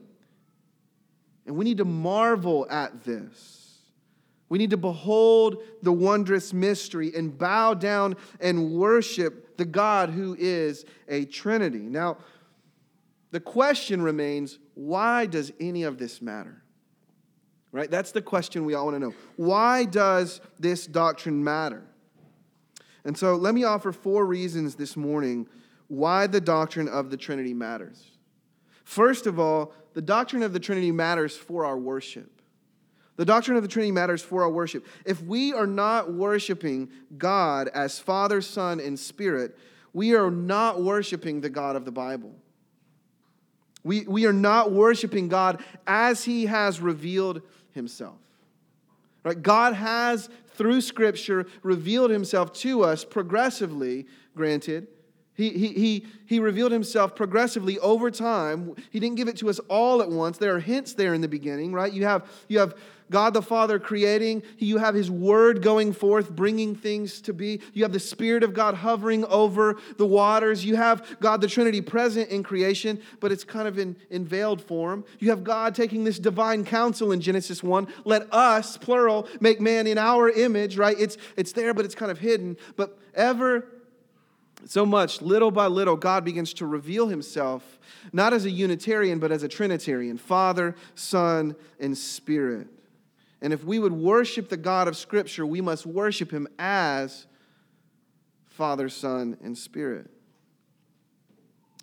And 1.46 1.56
we 1.56 1.64
need 1.64 1.78
to 1.78 1.84
marvel 1.84 2.66
at 2.68 3.04
this. 3.04 3.78
We 4.48 4.58
need 4.58 4.70
to 4.70 4.76
behold 4.76 5.62
the 5.82 5.92
wondrous 5.92 6.52
mystery 6.52 7.12
and 7.14 7.36
bow 7.36 7.74
down 7.74 8.16
and 8.40 8.72
worship 8.72 9.56
the 9.56 9.64
God 9.64 10.10
who 10.10 10.36
is 10.38 10.84
a 11.08 11.24
Trinity. 11.24 11.78
Now, 11.78 12.18
the 13.30 13.40
question 13.40 14.02
remains 14.02 14.58
why 14.74 15.26
does 15.26 15.52
any 15.58 15.82
of 15.82 15.98
this 15.98 16.22
matter? 16.22 16.62
Right? 17.72 17.90
That's 17.90 18.12
the 18.12 18.22
question 18.22 18.64
we 18.64 18.74
all 18.74 18.86
want 18.86 18.96
to 18.96 19.00
know. 19.00 19.14
Why 19.36 19.84
does 19.84 20.40
this 20.58 20.86
doctrine 20.86 21.42
matter? 21.42 21.82
And 23.04 23.16
so 23.16 23.36
let 23.36 23.54
me 23.54 23.64
offer 23.64 23.92
four 23.92 24.24
reasons 24.26 24.76
this 24.76 24.96
morning 24.96 25.48
why 25.88 26.26
the 26.26 26.40
doctrine 26.40 26.88
of 26.88 27.10
the 27.10 27.16
Trinity 27.16 27.54
matters. 27.54 28.15
First 28.86 29.26
of 29.26 29.40
all, 29.40 29.74
the 29.94 30.00
doctrine 30.00 30.44
of 30.44 30.52
the 30.52 30.60
Trinity 30.60 30.92
matters 30.92 31.36
for 31.36 31.64
our 31.64 31.76
worship. 31.76 32.30
The 33.16 33.24
doctrine 33.24 33.56
of 33.56 33.64
the 33.64 33.68
Trinity 33.68 33.90
matters 33.90 34.22
for 34.22 34.44
our 34.44 34.48
worship. 34.48 34.86
If 35.04 35.20
we 35.22 35.52
are 35.52 35.66
not 35.66 36.12
worshiping 36.12 36.90
God 37.18 37.66
as 37.74 37.98
Father, 37.98 38.40
Son, 38.40 38.78
and 38.78 38.96
Spirit, 38.96 39.58
we 39.92 40.14
are 40.14 40.30
not 40.30 40.82
worshiping 40.82 41.40
the 41.40 41.50
God 41.50 41.74
of 41.74 41.84
the 41.84 41.90
Bible. 41.90 42.32
We, 43.82 44.02
we 44.02 44.24
are 44.26 44.32
not 44.32 44.70
worshiping 44.70 45.28
God 45.28 45.64
as 45.84 46.24
He 46.24 46.46
has 46.46 46.80
revealed 46.80 47.42
himself. 47.72 48.18
Right? 49.24 49.42
God 49.42 49.74
has, 49.74 50.28
through 50.54 50.80
Scripture, 50.80 51.46
revealed 51.64 52.12
himself 52.12 52.52
to 52.54 52.84
us 52.84 53.04
progressively, 53.04 54.06
granted. 54.36 54.86
He, 55.36 55.50
he, 55.50 55.68
he, 55.68 56.06
he 56.26 56.40
revealed 56.40 56.72
himself 56.72 57.14
progressively 57.14 57.78
over 57.80 58.10
time. 58.10 58.74
He 58.90 58.98
didn't 58.98 59.16
give 59.16 59.28
it 59.28 59.36
to 59.38 59.50
us 59.50 59.58
all 59.68 60.00
at 60.00 60.08
once. 60.08 60.38
There 60.38 60.54
are 60.54 60.60
hints 60.60 60.94
there 60.94 61.12
in 61.12 61.20
the 61.20 61.28
beginning, 61.28 61.72
right? 61.72 61.92
You 61.92 62.04
have, 62.04 62.28
you 62.48 62.58
have 62.58 62.74
God 63.10 63.34
the 63.34 63.42
Father 63.42 63.78
creating. 63.78 64.42
You 64.58 64.78
have 64.78 64.94
His 64.94 65.10
Word 65.10 65.62
going 65.62 65.92
forth, 65.92 66.30
bringing 66.30 66.74
things 66.74 67.20
to 67.22 67.32
be. 67.32 67.60
You 67.72 67.84
have 67.84 67.92
the 67.92 68.00
Spirit 68.00 68.42
of 68.42 68.52
God 68.52 68.74
hovering 68.74 69.24
over 69.26 69.76
the 69.96 70.06
waters. 70.06 70.64
You 70.64 70.76
have 70.76 71.18
God 71.20 71.40
the 71.40 71.46
Trinity 71.46 71.80
present 71.80 72.30
in 72.30 72.42
creation, 72.42 73.00
but 73.20 73.30
it's 73.30 73.44
kind 73.44 73.68
of 73.68 73.78
in, 73.78 73.96
in 74.10 74.24
veiled 74.24 74.60
form. 74.60 75.04
You 75.18 75.30
have 75.30 75.44
God 75.44 75.74
taking 75.74 76.04
this 76.04 76.18
divine 76.18 76.64
counsel 76.64 77.12
in 77.12 77.20
Genesis 77.20 77.62
1. 77.62 77.86
Let 78.04 78.32
us, 78.32 78.76
plural, 78.76 79.28
make 79.40 79.60
man 79.60 79.86
in 79.86 79.98
our 79.98 80.28
image, 80.30 80.76
right? 80.76 80.98
It's, 80.98 81.16
it's 81.36 81.52
there, 81.52 81.74
but 81.74 81.84
it's 81.84 81.94
kind 81.94 82.10
of 82.10 82.18
hidden. 82.18 82.56
But 82.76 82.98
ever 83.14 83.68
so 84.68 84.84
much, 84.84 85.22
little 85.22 85.50
by 85.50 85.66
little, 85.68 85.96
God 85.96 86.24
begins 86.24 86.52
to 86.54 86.66
reveal 86.66 87.08
himself, 87.08 87.78
not 88.12 88.32
as 88.32 88.44
a 88.44 88.50
Unitarian, 88.50 89.18
but 89.18 89.30
as 89.30 89.42
a 89.42 89.48
Trinitarian 89.48 90.18
Father, 90.18 90.74
Son, 90.94 91.54
and 91.78 91.96
Spirit. 91.96 92.66
And 93.40 93.52
if 93.52 93.64
we 93.64 93.78
would 93.78 93.92
worship 93.92 94.48
the 94.48 94.56
God 94.56 94.88
of 94.88 94.96
Scripture, 94.96 95.46
we 95.46 95.60
must 95.60 95.86
worship 95.86 96.30
him 96.30 96.48
as 96.58 97.26
Father, 98.46 98.88
Son, 98.88 99.36
and 99.42 99.56
Spirit. 99.56 100.10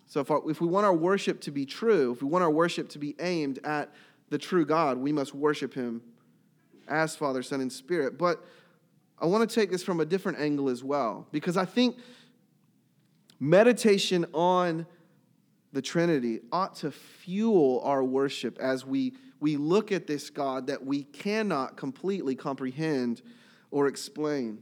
So 0.06 0.20
if, 0.20 0.30
our, 0.30 0.42
if 0.50 0.60
we 0.60 0.66
want 0.66 0.84
our 0.84 0.94
worship 0.94 1.40
to 1.42 1.50
be 1.50 1.64
true, 1.64 2.12
if 2.12 2.22
we 2.22 2.28
want 2.28 2.44
our 2.44 2.50
worship 2.50 2.88
to 2.90 2.98
be 2.98 3.14
aimed 3.18 3.60
at 3.64 3.92
the 4.30 4.38
true 4.38 4.66
God, 4.66 4.98
we 4.98 5.12
must 5.12 5.34
worship 5.34 5.72
him 5.72 6.02
as 6.86 7.16
Father, 7.16 7.42
Son, 7.42 7.60
and 7.60 7.72
Spirit. 7.72 8.18
But 8.18 8.44
I 9.18 9.26
want 9.26 9.48
to 9.48 9.54
take 9.54 9.70
this 9.70 9.82
from 9.82 10.00
a 10.00 10.04
different 10.04 10.38
angle 10.38 10.68
as 10.68 10.84
well, 10.84 11.26
because 11.32 11.56
I 11.56 11.64
think 11.64 11.96
meditation 13.44 14.24
on 14.32 14.86
the 15.72 15.82
Trinity 15.82 16.40
ought 16.50 16.76
to 16.76 16.90
fuel 16.90 17.82
our 17.84 18.02
worship 18.02 18.58
as 18.58 18.86
we 18.86 19.12
we 19.38 19.56
look 19.58 19.92
at 19.92 20.06
this 20.06 20.30
God 20.30 20.68
that 20.68 20.82
we 20.82 21.02
cannot 21.02 21.76
completely 21.76 22.34
comprehend 22.34 23.20
or 23.70 23.88
explain. 23.88 24.60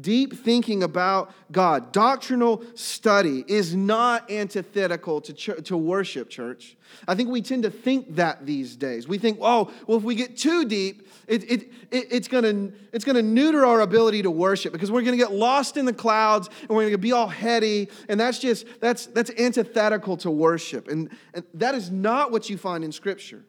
Deep 0.00 0.32
thinking 0.32 0.82
about 0.82 1.32
God, 1.52 1.92
doctrinal 1.92 2.64
study 2.74 3.44
is 3.46 3.76
not 3.76 4.28
antithetical 4.28 5.20
to, 5.20 5.32
ch- 5.32 5.64
to 5.64 5.76
worship, 5.76 6.28
church. 6.28 6.76
I 7.06 7.14
think 7.14 7.28
we 7.28 7.40
tend 7.42 7.62
to 7.62 7.70
think 7.70 8.16
that 8.16 8.44
these 8.44 8.74
days. 8.74 9.06
We 9.06 9.18
think, 9.18 9.38
oh, 9.40 9.70
well, 9.86 9.98
if 9.98 10.02
we 10.02 10.16
get 10.16 10.36
too 10.36 10.64
deep, 10.64 11.08
it, 11.28 11.48
it, 11.48 11.62
it, 11.92 12.08
it's 12.10 12.26
going 12.26 12.42
to 12.42 12.76
it's 12.92 13.04
gonna 13.04 13.22
neuter 13.22 13.64
our 13.64 13.82
ability 13.82 14.22
to 14.22 14.32
worship 14.32 14.72
because 14.72 14.90
we're 14.90 15.02
going 15.02 15.16
to 15.16 15.24
get 15.24 15.32
lost 15.32 15.76
in 15.76 15.84
the 15.84 15.92
clouds 15.92 16.48
and 16.62 16.70
we're 16.70 16.82
going 16.82 16.92
to 16.92 16.98
be 16.98 17.12
all 17.12 17.28
heady. 17.28 17.88
And 18.08 18.18
that's 18.18 18.40
just, 18.40 18.66
that's, 18.80 19.06
that's 19.06 19.30
antithetical 19.38 20.16
to 20.18 20.30
worship. 20.30 20.88
And, 20.88 21.08
and 21.34 21.44
that 21.54 21.76
is 21.76 21.92
not 21.92 22.32
what 22.32 22.50
you 22.50 22.58
find 22.58 22.82
in 22.82 22.90
Scripture. 22.90 23.44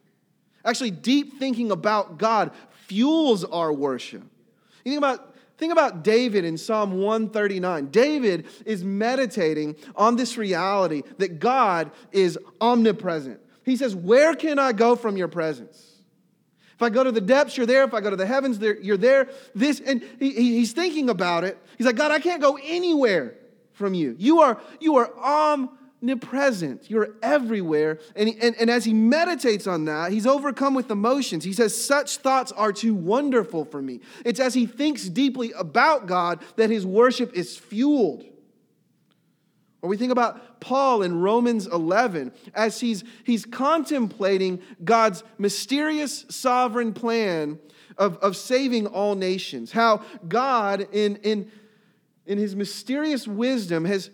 Actually, 0.63 0.91
deep 0.91 1.39
thinking 1.39 1.71
about 1.71 2.19
God 2.19 2.51
fuels 2.87 3.43
our 3.43 3.73
worship. 3.73 4.21
You 4.83 4.91
think 4.91 4.97
about 4.99 5.34
Think 5.57 5.71
about 5.71 6.03
David 6.03 6.43
in 6.43 6.57
Psalm 6.57 6.93
139. 6.99 7.87
David 7.87 8.45
is 8.65 8.83
meditating 8.83 9.75
on 9.95 10.15
this 10.15 10.37
reality 10.37 11.03
that 11.17 11.39
God 11.39 11.91
is 12.11 12.37
omnipresent. 12.59 13.39
He 13.63 13.77
says, 13.77 13.95
Where 13.95 14.35
can 14.35 14.59
I 14.59 14.73
go 14.73 14.95
from 14.95 15.15
your 15.17 15.29
presence? 15.29 15.93
If 16.73 16.81
I 16.81 16.89
go 16.89 17.05
to 17.05 17.11
the 17.11 17.21
depths, 17.21 17.55
you're 17.55 17.65
there. 17.65 17.85
If 17.85 17.93
I 17.93 18.01
go 18.01 18.09
to 18.09 18.17
the 18.17 18.25
heavens, 18.25 18.59
you're 18.59 18.97
there. 18.97 19.29
This, 19.53 19.79
and 19.79 20.03
he, 20.19 20.31
he's 20.31 20.73
thinking 20.73 21.09
about 21.09 21.45
it. 21.45 21.57
He's 21.77 21.87
like, 21.87 21.95
God, 21.95 22.11
I 22.11 22.19
can't 22.19 22.41
go 22.41 22.59
anywhere 22.61 23.35
from 23.71 23.93
you. 23.93 24.15
You 24.19 24.41
are, 24.41 24.59
you 24.81 24.97
are 24.97 25.09
omnipresent 25.17 25.84
omnipresent. 26.05 26.89
You're 26.89 27.09
everywhere. 27.23 27.99
And, 28.15 28.29
and, 28.41 28.55
and 28.59 28.69
as 28.69 28.85
he 28.85 28.93
meditates 28.93 29.67
on 29.67 29.85
that, 29.85 30.11
he's 30.11 30.27
overcome 30.27 30.73
with 30.73 30.91
emotions. 30.91 31.43
He 31.43 31.53
says, 31.53 31.79
Such 31.79 32.17
thoughts 32.17 32.51
are 32.51 32.71
too 32.71 32.93
wonderful 32.93 33.65
for 33.65 33.81
me. 33.81 34.01
It's 34.23 34.39
as 34.39 34.53
he 34.53 34.67
thinks 34.67 35.09
deeply 35.09 35.51
about 35.53 36.05
God 36.05 36.43
that 36.55 36.69
his 36.69 36.85
worship 36.85 37.33
is 37.33 37.57
fueled. 37.57 38.23
Or 39.81 39.89
we 39.89 39.97
think 39.97 40.11
about 40.11 40.59
Paul 40.61 41.03
in 41.03 41.21
Romans 41.21 41.67
11 41.67 42.31
as 42.53 42.79
he's, 42.79 43.03
he's 43.23 43.45
contemplating 43.45 44.61
God's 44.83 45.23
mysterious 45.37 46.25
sovereign 46.29 46.93
plan 46.93 47.59
of, 47.97 48.17
of 48.17 48.35
saving 48.35 48.87
all 48.87 49.15
nations. 49.15 49.71
How 49.71 50.03
God, 50.27 50.87
in, 50.91 51.17
in, 51.17 51.51
in 52.25 52.37
his 52.39 52.55
mysterious 52.55 53.27
wisdom, 53.27 53.85
has 53.85 54.09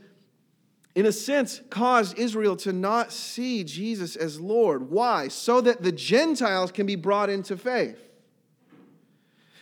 in 0.93 1.05
a 1.05 1.11
sense, 1.11 1.61
caused 1.69 2.17
Israel 2.17 2.55
to 2.57 2.73
not 2.73 3.11
see 3.11 3.63
Jesus 3.63 4.15
as 4.15 4.39
Lord. 4.39 4.89
Why? 4.89 5.29
So 5.29 5.61
that 5.61 5.81
the 5.81 5.91
Gentiles 5.91 6.71
can 6.71 6.85
be 6.85 6.95
brought 6.95 7.29
into 7.29 7.55
faith. 7.55 7.97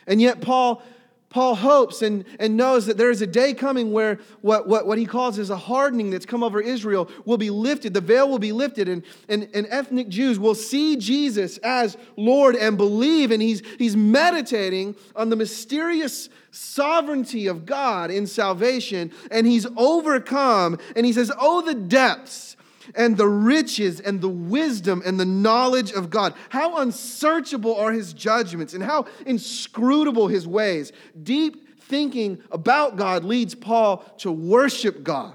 And 0.07 0.19
yet, 0.19 0.41
Paul 0.41 0.81
Paul 1.29 1.53
hopes 1.55 2.01
and, 2.01 2.25
and 2.39 2.57
knows 2.57 2.87
that 2.87 2.97
there 2.97 3.11
is 3.11 3.21
a 3.21 3.27
day 3.27 3.53
coming 3.53 3.91
where 3.91 4.19
what, 4.41 4.67
what, 4.67 4.87
what 4.87 4.97
he 4.97 5.05
calls 5.05 5.37
as 5.37 5.51
a 5.51 5.57
hardening 5.57 6.09
that's 6.09 6.25
come 6.25 6.43
over 6.43 6.59
Israel 6.59 7.09
will 7.23 7.37
be 7.37 7.51
lifted. 7.51 7.93
The 7.93 8.01
veil 8.01 8.27
will 8.27 8.39
be 8.39 8.51
lifted, 8.51 8.89
and, 8.89 9.03
and, 9.27 9.47
and 9.53 9.67
ethnic 9.69 10.09
Jews 10.09 10.39
will 10.39 10.55
see 10.55 10.95
Jesus 10.95 11.59
as 11.59 11.97
Lord 12.17 12.55
and 12.55 12.77
believe. 12.77 13.29
And 13.29 13.43
he's, 13.43 13.61
he's 13.77 13.95
meditating 13.95 14.95
on 15.15 15.29
the 15.29 15.35
mysterious 15.35 16.29
sovereignty 16.49 17.45
of 17.45 17.63
God 17.63 18.09
in 18.09 18.25
salvation, 18.25 19.11
and 19.29 19.45
he's 19.45 19.67
overcome. 19.77 20.79
And 20.95 21.05
he 21.05 21.13
says, 21.13 21.31
Oh, 21.37 21.61
the 21.61 21.75
depths 21.75 22.57
and 22.95 23.17
the 23.17 23.27
riches 23.27 23.99
and 23.99 24.21
the 24.21 24.29
wisdom 24.29 25.01
and 25.05 25.19
the 25.19 25.25
knowledge 25.25 25.91
of 25.91 26.09
God. 26.09 26.33
How 26.49 26.77
unsearchable 26.77 27.75
are 27.75 27.91
his 27.91 28.13
judgments 28.13 28.73
and 28.73 28.83
how 28.83 29.05
inscrutable 29.25 30.27
his 30.27 30.47
ways. 30.47 30.91
Deep 31.21 31.81
thinking 31.81 32.41
about 32.51 32.95
God 32.95 33.23
leads 33.23 33.55
Paul 33.55 33.97
to 34.19 34.31
worship 34.31 35.03
God. 35.03 35.33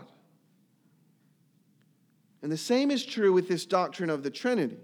And 2.42 2.52
the 2.52 2.58
same 2.58 2.90
is 2.90 3.04
true 3.04 3.32
with 3.32 3.48
this 3.48 3.64
doctrine 3.64 4.10
of 4.10 4.22
the 4.22 4.30
Trinity. 4.30 4.76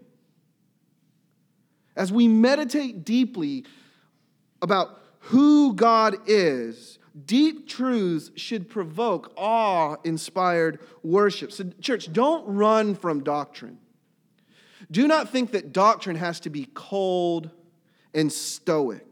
As 1.94 2.10
we 2.10 2.26
meditate 2.26 3.04
deeply 3.04 3.66
about 4.62 4.98
who 5.18 5.74
God 5.74 6.16
is, 6.26 6.98
Deep 7.26 7.68
truths 7.68 8.30
should 8.36 8.68
provoke 8.68 9.32
awe 9.36 9.96
inspired 10.04 10.78
worship. 11.02 11.50
So, 11.50 11.64
church, 11.80 12.12
don't 12.12 12.46
run 12.46 12.94
from 12.94 13.24
doctrine. 13.24 13.78
Do 14.90 15.06
not 15.08 15.30
think 15.30 15.52
that 15.52 15.72
doctrine 15.72 16.16
has 16.16 16.40
to 16.40 16.50
be 16.50 16.68
cold 16.72 17.50
and 18.14 18.32
stoic. 18.32 19.06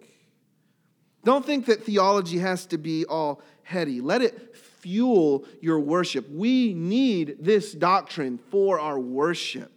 Don't 1.25 1.45
think 1.45 1.67
that 1.67 1.85
theology 1.85 2.39
has 2.39 2.67
to 2.67 2.79
be 2.79 3.05
all 3.05 3.43
heady. 3.63 4.01
Let 4.01 4.23
it 4.23 4.57
fuel 4.57 5.45
your 5.61 5.81
worship. 5.81 6.29
We 6.31 6.75
need 6.75 7.37
this 7.41 7.73
doctrine 7.73 8.39
for 8.51 8.79
our 8.79 8.99
worship. 8.99 9.73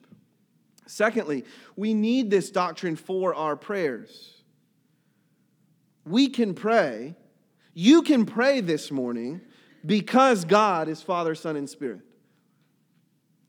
Secondly, 0.85 1.45
we 1.75 1.93
need 1.93 2.29
this 2.29 2.51
doctrine 2.51 2.95
for 2.95 3.33
our 3.33 3.55
prayers. 3.55 4.43
We 6.05 6.29
can 6.29 6.53
pray 6.53 7.15
You 7.73 8.01
can 8.01 8.25
pray 8.25 8.61
this 8.61 8.91
morning 8.91 9.41
because 9.85 10.45
God 10.45 10.87
is 10.87 11.01
Father, 11.01 11.35
Son, 11.35 11.55
and 11.55 11.69
Spirit. 11.69 12.01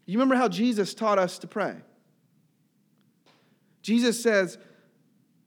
You 0.06 0.18
remember 0.18 0.36
how 0.36 0.48
Jesus 0.48 0.94
taught 0.94 1.18
us 1.18 1.38
to 1.38 1.46
pray? 1.46 1.76
Jesus 3.82 4.22
says, 4.22 4.58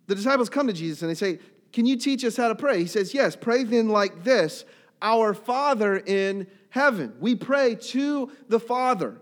the 0.07 0.15
disciples 0.15 0.49
come 0.49 0.67
to 0.67 0.73
Jesus 0.73 1.01
and 1.01 1.09
they 1.09 1.15
say, 1.15 1.39
Can 1.73 1.85
you 1.85 1.97
teach 1.97 2.23
us 2.23 2.37
how 2.37 2.47
to 2.47 2.55
pray? 2.55 2.79
He 2.79 2.87
says, 2.87 3.13
Yes, 3.13 3.35
pray 3.35 3.63
then 3.63 3.89
like 3.89 4.23
this 4.23 4.65
Our 5.01 5.33
Father 5.33 5.97
in 5.97 6.47
heaven. 6.69 7.13
We 7.19 7.35
pray 7.35 7.75
to 7.75 8.31
the 8.47 8.59
Father. 8.59 9.17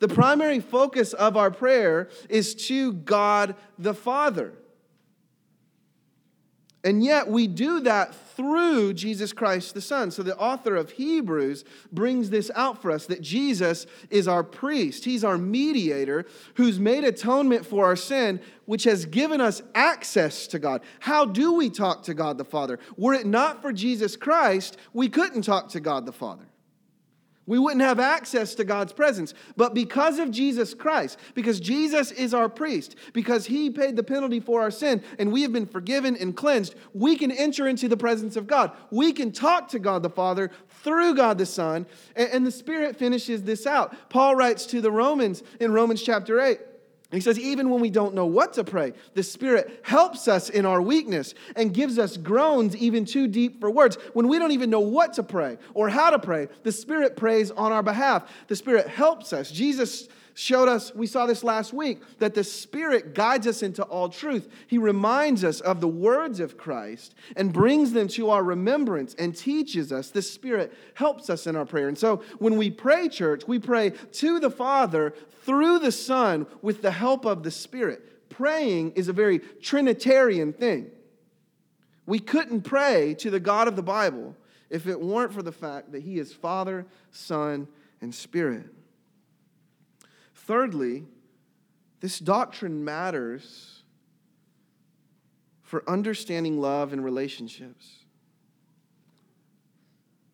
The 0.00 0.08
primary 0.08 0.60
focus 0.60 1.12
of 1.12 1.36
our 1.36 1.50
prayer 1.50 2.08
is 2.28 2.54
to 2.66 2.92
God 2.92 3.54
the 3.78 3.94
Father. 3.94 4.54
And 6.84 7.02
yet 7.02 7.28
we 7.28 7.46
do 7.46 7.80
that 7.80 8.14
through 8.36 8.92
Jesus 8.92 9.32
Christ 9.32 9.72
the 9.72 9.80
Son. 9.80 10.10
So 10.10 10.22
the 10.22 10.36
author 10.36 10.76
of 10.76 10.90
Hebrews 10.90 11.64
brings 11.90 12.28
this 12.28 12.50
out 12.54 12.82
for 12.82 12.90
us 12.90 13.06
that 13.06 13.22
Jesus 13.22 13.86
is 14.10 14.28
our 14.28 14.44
priest, 14.44 15.06
he's 15.06 15.24
our 15.24 15.38
mediator 15.38 16.26
who's 16.54 16.78
made 16.78 17.04
atonement 17.04 17.64
for 17.64 17.86
our 17.86 17.96
sin, 17.96 18.38
which 18.66 18.84
has 18.84 19.06
given 19.06 19.40
us 19.40 19.62
access 19.74 20.46
to 20.48 20.58
God. 20.58 20.82
How 21.00 21.24
do 21.24 21.54
we 21.54 21.70
talk 21.70 22.02
to 22.04 22.14
God 22.14 22.36
the 22.36 22.44
Father? 22.44 22.78
Were 22.98 23.14
it 23.14 23.26
not 23.26 23.62
for 23.62 23.72
Jesus 23.72 24.14
Christ, 24.14 24.76
we 24.92 25.08
couldn't 25.08 25.42
talk 25.42 25.70
to 25.70 25.80
God 25.80 26.04
the 26.04 26.12
Father. 26.12 26.44
We 27.46 27.58
wouldn't 27.58 27.82
have 27.82 28.00
access 28.00 28.54
to 28.54 28.64
God's 28.64 28.92
presence. 28.92 29.34
But 29.56 29.74
because 29.74 30.18
of 30.18 30.30
Jesus 30.30 30.72
Christ, 30.72 31.18
because 31.34 31.60
Jesus 31.60 32.10
is 32.10 32.32
our 32.32 32.48
priest, 32.48 32.96
because 33.12 33.46
he 33.46 33.70
paid 33.70 33.96
the 33.96 34.02
penalty 34.02 34.40
for 34.40 34.62
our 34.62 34.70
sin, 34.70 35.02
and 35.18 35.30
we 35.30 35.42
have 35.42 35.52
been 35.52 35.66
forgiven 35.66 36.16
and 36.16 36.36
cleansed, 36.36 36.74
we 36.94 37.16
can 37.16 37.30
enter 37.30 37.68
into 37.68 37.88
the 37.88 37.96
presence 37.96 38.36
of 38.36 38.46
God. 38.46 38.72
We 38.90 39.12
can 39.12 39.30
talk 39.30 39.68
to 39.68 39.78
God 39.78 40.02
the 40.02 40.10
Father 40.10 40.50
through 40.82 41.16
God 41.16 41.38
the 41.38 41.46
Son, 41.46 41.86
and 42.16 42.46
the 42.46 42.50
Spirit 42.50 42.96
finishes 42.96 43.42
this 43.42 43.66
out. 43.66 44.08
Paul 44.08 44.36
writes 44.36 44.64
to 44.66 44.80
the 44.80 44.90
Romans 44.90 45.42
in 45.60 45.72
Romans 45.72 46.02
chapter 46.02 46.40
8. 46.40 46.58
He 47.14 47.20
says, 47.20 47.38
even 47.38 47.70
when 47.70 47.80
we 47.80 47.90
don't 47.90 48.14
know 48.14 48.26
what 48.26 48.54
to 48.54 48.64
pray, 48.64 48.92
the 49.14 49.22
Spirit 49.22 49.80
helps 49.82 50.26
us 50.26 50.48
in 50.48 50.66
our 50.66 50.82
weakness 50.82 51.34
and 51.54 51.72
gives 51.72 51.98
us 51.98 52.16
groans 52.16 52.76
even 52.76 53.04
too 53.04 53.28
deep 53.28 53.60
for 53.60 53.70
words. 53.70 53.96
When 54.14 54.28
we 54.28 54.38
don't 54.38 54.52
even 54.52 54.70
know 54.70 54.80
what 54.80 55.12
to 55.14 55.22
pray 55.22 55.58
or 55.74 55.88
how 55.88 56.10
to 56.10 56.18
pray, 56.18 56.48
the 56.62 56.72
Spirit 56.72 57.16
prays 57.16 57.50
on 57.50 57.72
our 57.72 57.82
behalf. 57.82 58.30
The 58.48 58.56
Spirit 58.56 58.88
helps 58.88 59.32
us. 59.32 59.50
Jesus 59.50 60.08
showed 60.34 60.68
us, 60.68 60.94
we 60.94 61.06
saw 61.06 61.26
this 61.26 61.44
last 61.44 61.72
week, 61.72 62.00
that 62.18 62.34
the 62.34 62.44
Spirit 62.44 63.14
guides 63.14 63.46
us 63.46 63.62
into 63.62 63.84
all 63.84 64.08
truth. 64.08 64.48
He 64.66 64.78
reminds 64.78 65.44
us 65.44 65.60
of 65.60 65.80
the 65.80 65.88
words 65.88 66.40
of 66.40 66.58
Christ 66.58 67.14
and 67.36 67.52
brings 67.52 67.92
them 67.92 68.08
to 68.08 68.30
our 68.30 68.42
remembrance 68.42 69.14
and 69.14 69.34
teaches 69.34 69.92
us. 69.92 70.10
The 70.10 70.22
Spirit 70.22 70.72
helps 70.94 71.30
us 71.30 71.46
in 71.46 71.54
our 71.56 71.64
prayer. 71.64 71.88
And 71.88 71.96
so 71.96 72.22
when 72.38 72.56
we 72.56 72.70
pray, 72.70 73.08
church, 73.08 73.46
we 73.46 73.60
pray 73.60 73.90
to 73.90 74.40
the 74.40 74.50
Father 74.50 75.14
through 75.42 75.78
the 75.78 75.92
Son 75.92 76.46
with 76.62 76.82
the 76.82 76.90
help 76.90 77.24
of 77.24 77.44
the 77.44 77.50
Spirit. 77.50 78.28
Praying 78.28 78.92
is 78.92 79.08
a 79.08 79.12
very 79.12 79.38
Trinitarian 79.38 80.52
thing. 80.52 80.90
We 82.06 82.18
couldn't 82.18 82.62
pray 82.62 83.14
to 83.20 83.30
the 83.30 83.40
God 83.40 83.68
of 83.68 83.76
the 83.76 83.82
Bible 83.82 84.36
if 84.68 84.88
it 84.88 85.00
weren't 85.00 85.32
for 85.32 85.42
the 85.42 85.52
fact 85.52 85.92
that 85.92 86.02
He 86.02 86.18
is 86.18 86.32
Father, 86.32 86.86
Son, 87.12 87.68
and 88.00 88.12
Spirit. 88.12 88.66
Thirdly, 90.44 91.04
this 92.00 92.18
doctrine 92.18 92.84
matters 92.84 93.82
for 95.62 95.82
understanding 95.88 96.60
love 96.60 96.92
and 96.92 97.02
relationships. 97.02 98.04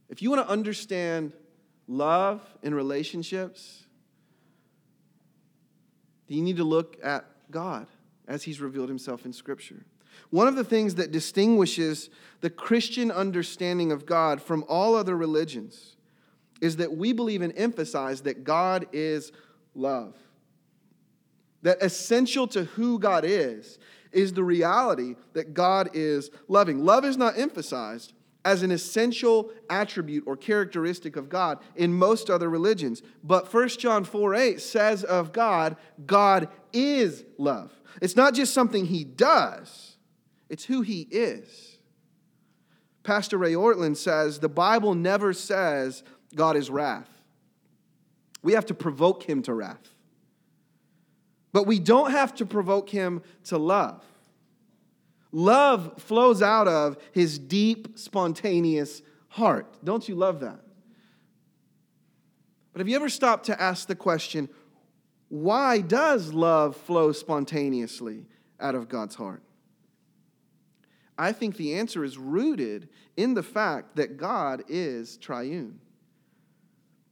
If 0.09 0.21
you 0.21 0.31
want 0.31 0.45
to 0.45 0.53
understand 0.53 1.33
love 1.87 2.43
and 2.65 2.75
relationships, 2.75 3.85
you 6.27 6.43
need 6.43 6.57
to 6.57 6.65
look 6.65 6.99
at 7.03 7.25
God 7.51 7.87
as 8.27 8.43
He's 8.43 8.61
revealed 8.61 8.89
Himself 8.89 9.25
in 9.25 9.33
Scripture. 9.33 9.85
One 10.31 10.49
of 10.49 10.57
the 10.57 10.65
things 10.65 10.97
that 10.97 11.13
distinguishes 11.13 12.11
the 12.41 12.51
Christian 12.51 13.13
understanding 13.13 13.93
of 13.93 14.07
God 14.07 14.43
from 14.43 14.65
all 14.69 14.97
other 14.97 15.17
religions 15.17 15.97
is 16.61 16.77
that 16.77 16.97
we 16.97 17.13
believe 17.13 17.43
and 17.43 17.57
emphasize 17.57 18.23
that 18.23 18.43
God 18.43 18.87
is 18.93 19.31
love. 19.75 20.15
That 21.63 21.83
essential 21.83 22.47
to 22.49 22.65
who 22.65 22.99
God 22.99 23.25
is 23.25 23.79
is 24.13 24.33
the 24.33 24.45
reality 24.45 25.17
that 25.35 25.55
God 25.55 25.91
is 25.93 26.31
loving. 26.49 26.85
Love 26.85 27.05
is 27.05 27.17
not 27.17 27.39
emphasized 27.39 28.13
as 28.45 28.63
an 28.63 28.71
essential 28.71 29.51
attribute 29.69 30.25
or 30.27 30.37
characteristic 30.37 31.17
of 31.17 31.29
God 31.29 31.59
in 31.77 31.93
most 31.93 32.31
other 32.31 32.49
religions. 32.49 33.03
But 33.23 33.53
1 33.53 33.69
John 33.71 34.05
4 34.05 34.35
8 34.35 34.61
says 34.61 35.05
of 35.05 35.33
God, 35.33 35.77
God 36.07 36.49
is 36.73 37.25
love. 37.39 37.71
It's 38.01 38.17
not 38.17 38.35
just 38.35 38.55
something 38.55 38.87
he 38.87 39.05
does, 39.05 39.97
it's 40.49 40.65
who 40.65 40.81
he 40.81 41.03
is. 41.11 41.79
Pastor 43.03 43.39
Ray 43.39 43.53
Ortlund 43.53 43.97
says 43.97 44.39
the 44.39 44.49
Bible 44.49 44.95
never 44.95 45.33
says 45.33 46.03
God 46.35 46.57
is 46.57 46.71
wrath. 46.71 47.10
We 48.43 48.53
have 48.55 48.67
to 48.67 48.75
provoke 48.75 49.23
him 49.23 49.43
to 49.43 49.55
wrath. 49.55 49.95
But 51.53 51.67
we 51.67 51.79
don't 51.79 52.13
have 52.13 52.35
to 52.37 52.47
provoke 52.47 52.89
him 52.89 53.23
to 53.45 53.59
love. 53.59 54.05
Love 55.33 55.95
flows 55.99 56.43
out 56.43 56.69
of 56.69 56.97
his 57.13 57.39
deep, 57.39 57.99
spontaneous 57.99 59.03
heart. 59.29 59.67
Don't 59.85 60.09
you 60.09 60.15
love 60.15 60.41
that? 60.41 60.61
But 62.73 62.81
have 62.81 62.89
you 62.89 62.97
ever 62.97 63.09
stopped 63.09 63.47
to 63.47 63.61
ask 63.61 63.89
the 63.89 63.95
question, 63.95 64.49
why 65.29 65.81
does 65.81 66.33
love 66.33 66.77
flow 66.77 67.13
spontaneously 67.13 68.27
out 68.59 68.75
of 68.75 68.89
God's 68.89 69.15
heart? 69.15 69.43
I 71.17 71.33
think 71.33 71.57
the 71.57 71.75
answer 71.75 72.03
is 72.03 72.17
rooted 72.17 72.89
in 73.17 73.35
the 73.35 73.43
fact 73.43 73.97
that 73.97 74.17
God 74.17 74.65
is 74.69 75.17
triune. 75.19 75.81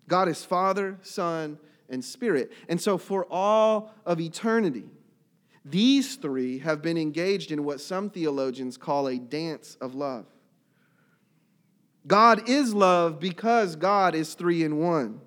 God 0.09 0.29
is 0.29 0.45
Father, 0.45 0.99
Son, 1.03 1.59
and 1.89 2.05
Spirit. 2.05 2.53
And 2.69 2.81
so, 2.81 2.99
for 2.99 3.27
all 3.31 3.95
of 4.05 4.21
eternity, 4.21 4.85
these 5.65 6.17
three 6.17 6.59
have 6.59 6.83
been 6.83 6.97
engaged 6.97 7.53
in 7.53 7.65
what 7.65 7.81
some 7.81 8.11
theologians 8.11 8.77
call 8.77 9.07
a 9.07 9.19
dance 9.19 9.77
of 9.81 9.95
love. 9.95 10.27
God 12.07 12.49
is 12.49 12.75
love 12.75 13.21
because 13.21 13.77
God 13.77 14.15
is 14.15 14.35
three 14.35 14.65
in 14.65 14.79
one. 14.79 15.21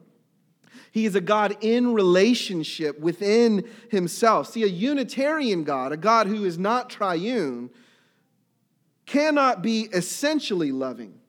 He 0.91 1.06
is 1.06 1.15
a 1.15 1.22
God 1.22 1.56
in 1.62 1.94
relationship 1.94 3.00
within 3.00 3.70
himself. 3.89 4.48
See, 4.48 4.63
a 4.63 4.67
Unitarian 4.67 5.63
God, 5.63 5.91
a 5.91 5.98
God 5.98 6.28
who 6.28 6.44
is 6.44 6.58
not 6.58 6.89
triune, 6.89 7.70
cannot 9.06 9.62
be 9.62 9.88
essentially 9.94 10.72
loving. 10.72 11.21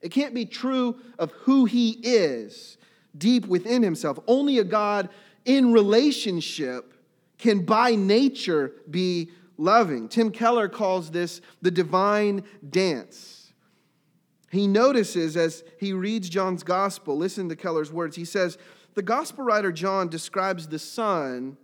It 0.00 0.10
can't 0.10 0.34
be 0.34 0.46
true 0.46 0.96
of 1.18 1.30
who 1.32 1.64
he 1.64 1.90
is 2.02 2.78
deep 3.16 3.46
within 3.46 3.82
himself. 3.82 4.18
Only 4.26 4.58
a 4.58 4.64
God 4.64 5.08
in 5.44 5.72
relationship 5.72 6.94
can 7.38 7.64
by 7.64 7.94
nature 7.94 8.72
be 8.88 9.30
loving. 9.56 10.08
Tim 10.08 10.30
Keller 10.30 10.68
calls 10.68 11.10
this 11.10 11.40
the 11.62 11.70
divine 11.70 12.44
dance. 12.68 13.52
He 14.50 14.66
notices 14.66 15.36
as 15.36 15.62
he 15.78 15.92
reads 15.92 16.28
John's 16.28 16.62
gospel, 16.62 17.16
listen 17.16 17.48
to 17.48 17.56
Keller's 17.56 17.92
words. 17.92 18.16
He 18.16 18.24
says, 18.24 18.58
The 18.94 19.02
gospel 19.02 19.44
writer 19.44 19.70
John 19.70 20.08
describes 20.08 20.66
the 20.66 20.78
Son 20.78 21.56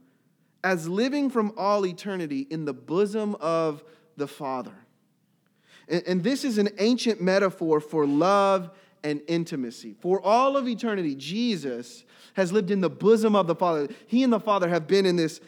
as 0.63 0.89
living 0.89 1.31
from 1.31 1.53
all 1.57 1.85
eternity 1.85 2.47
in 2.51 2.65
the 2.65 2.73
bosom 2.73 3.35
of 3.41 3.83
the 4.17 4.29
Father. 4.29 4.86
And, 5.89 6.25
this 6.25 6.45
is 6.45 6.59
an 6.59 6.71
ancient 6.79 7.21
metaphor 7.21 7.81
for 7.81 8.07
love 8.07 8.71
and 9.05 9.21
intimacy. 9.29 9.95
For 10.01 10.21
all 10.21 10.57
of 10.57 10.67
eternity, 10.67 11.15
Jesus 11.15 12.05
has 12.35 12.53
lived 12.53 12.71
in 12.71 12.81
the 12.81 12.91
bosom 12.91 13.37
of 13.37 13.47
the 13.47 13.55
Father. 13.55 13.89
He 14.07 14.25
and 14.25 14.33
the 14.33 14.41
Father 14.41 14.69
have 14.69 14.89
been 14.89 15.07
in 15.07 15.15
this 15.15 15.41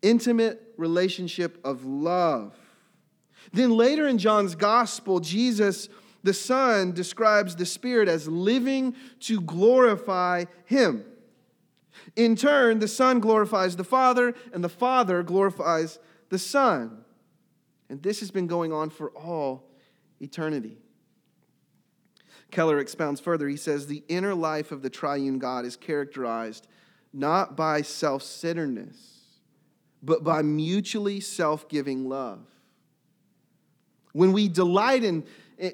intimate 0.00 0.74
relationship 0.76 1.58
of 1.64 1.84
love. 1.84 2.54
Then 3.52 3.70
later 3.70 4.06
in 4.06 4.18
John's 4.18 4.54
gospel, 4.54 5.18
Jesus, 5.18 5.88
the 6.22 6.34
Son, 6.34 6.92
describes 6.92 7.56
the 7.56 7.66
Spirit 7.66 8.08
as 8.08 8.28
living 8.28 8.94
to 9.20 9.40
glorify 9.40 10.44
Him. 10.66 11.04
In 12.14 12.36
turn, 12.36 12.78
the 12.78 12.88
Son 12.88 13.18
glorifies 13.18 13.74
the 13.74 13.84
Father, 13.84 14.34
and 14.52 14.62
the 14.62 14.68
Father 14.68 15.22
glorifies 15.22 15.98
the 16.28 16.38
Son. 16.38 17.04
And 17.88 18.02
this 18.02 18.20
has 18.20 18.30
been 18.30 18.46
going 18.46 18.72
on 18.72 18.90
for 18.90 19.10
all 19.10 19.69
eternity. 20.20 20.78
Keller 22.50 22.78
expounds 22.78 23.20
further. 23.20 23.48
He 23.48 23.56
says 23.56 23.86
the 23.86 24.02
inner 24.08 24.34
life 24.34 24.72
of 24.72 24.82
the 24.82 24.90
triune 24.90 25.38
God 25.38 25.64
is 25.64 25.76
characterized 25.76 26.66
not 27.12 27.56
by 27.56 27.82
self 27.82 28.22
centeredness, 28.22 28.96
but 30.02 30.22
by 30.22 30.42
mutually 30.42 31.20
self 31.20 31.68
giving 31.68 32.08
love. 32.08 32.40
When 34.12 34.32
we 34.32 34.48
delight 34.48 35.04
in, 35.04 35.24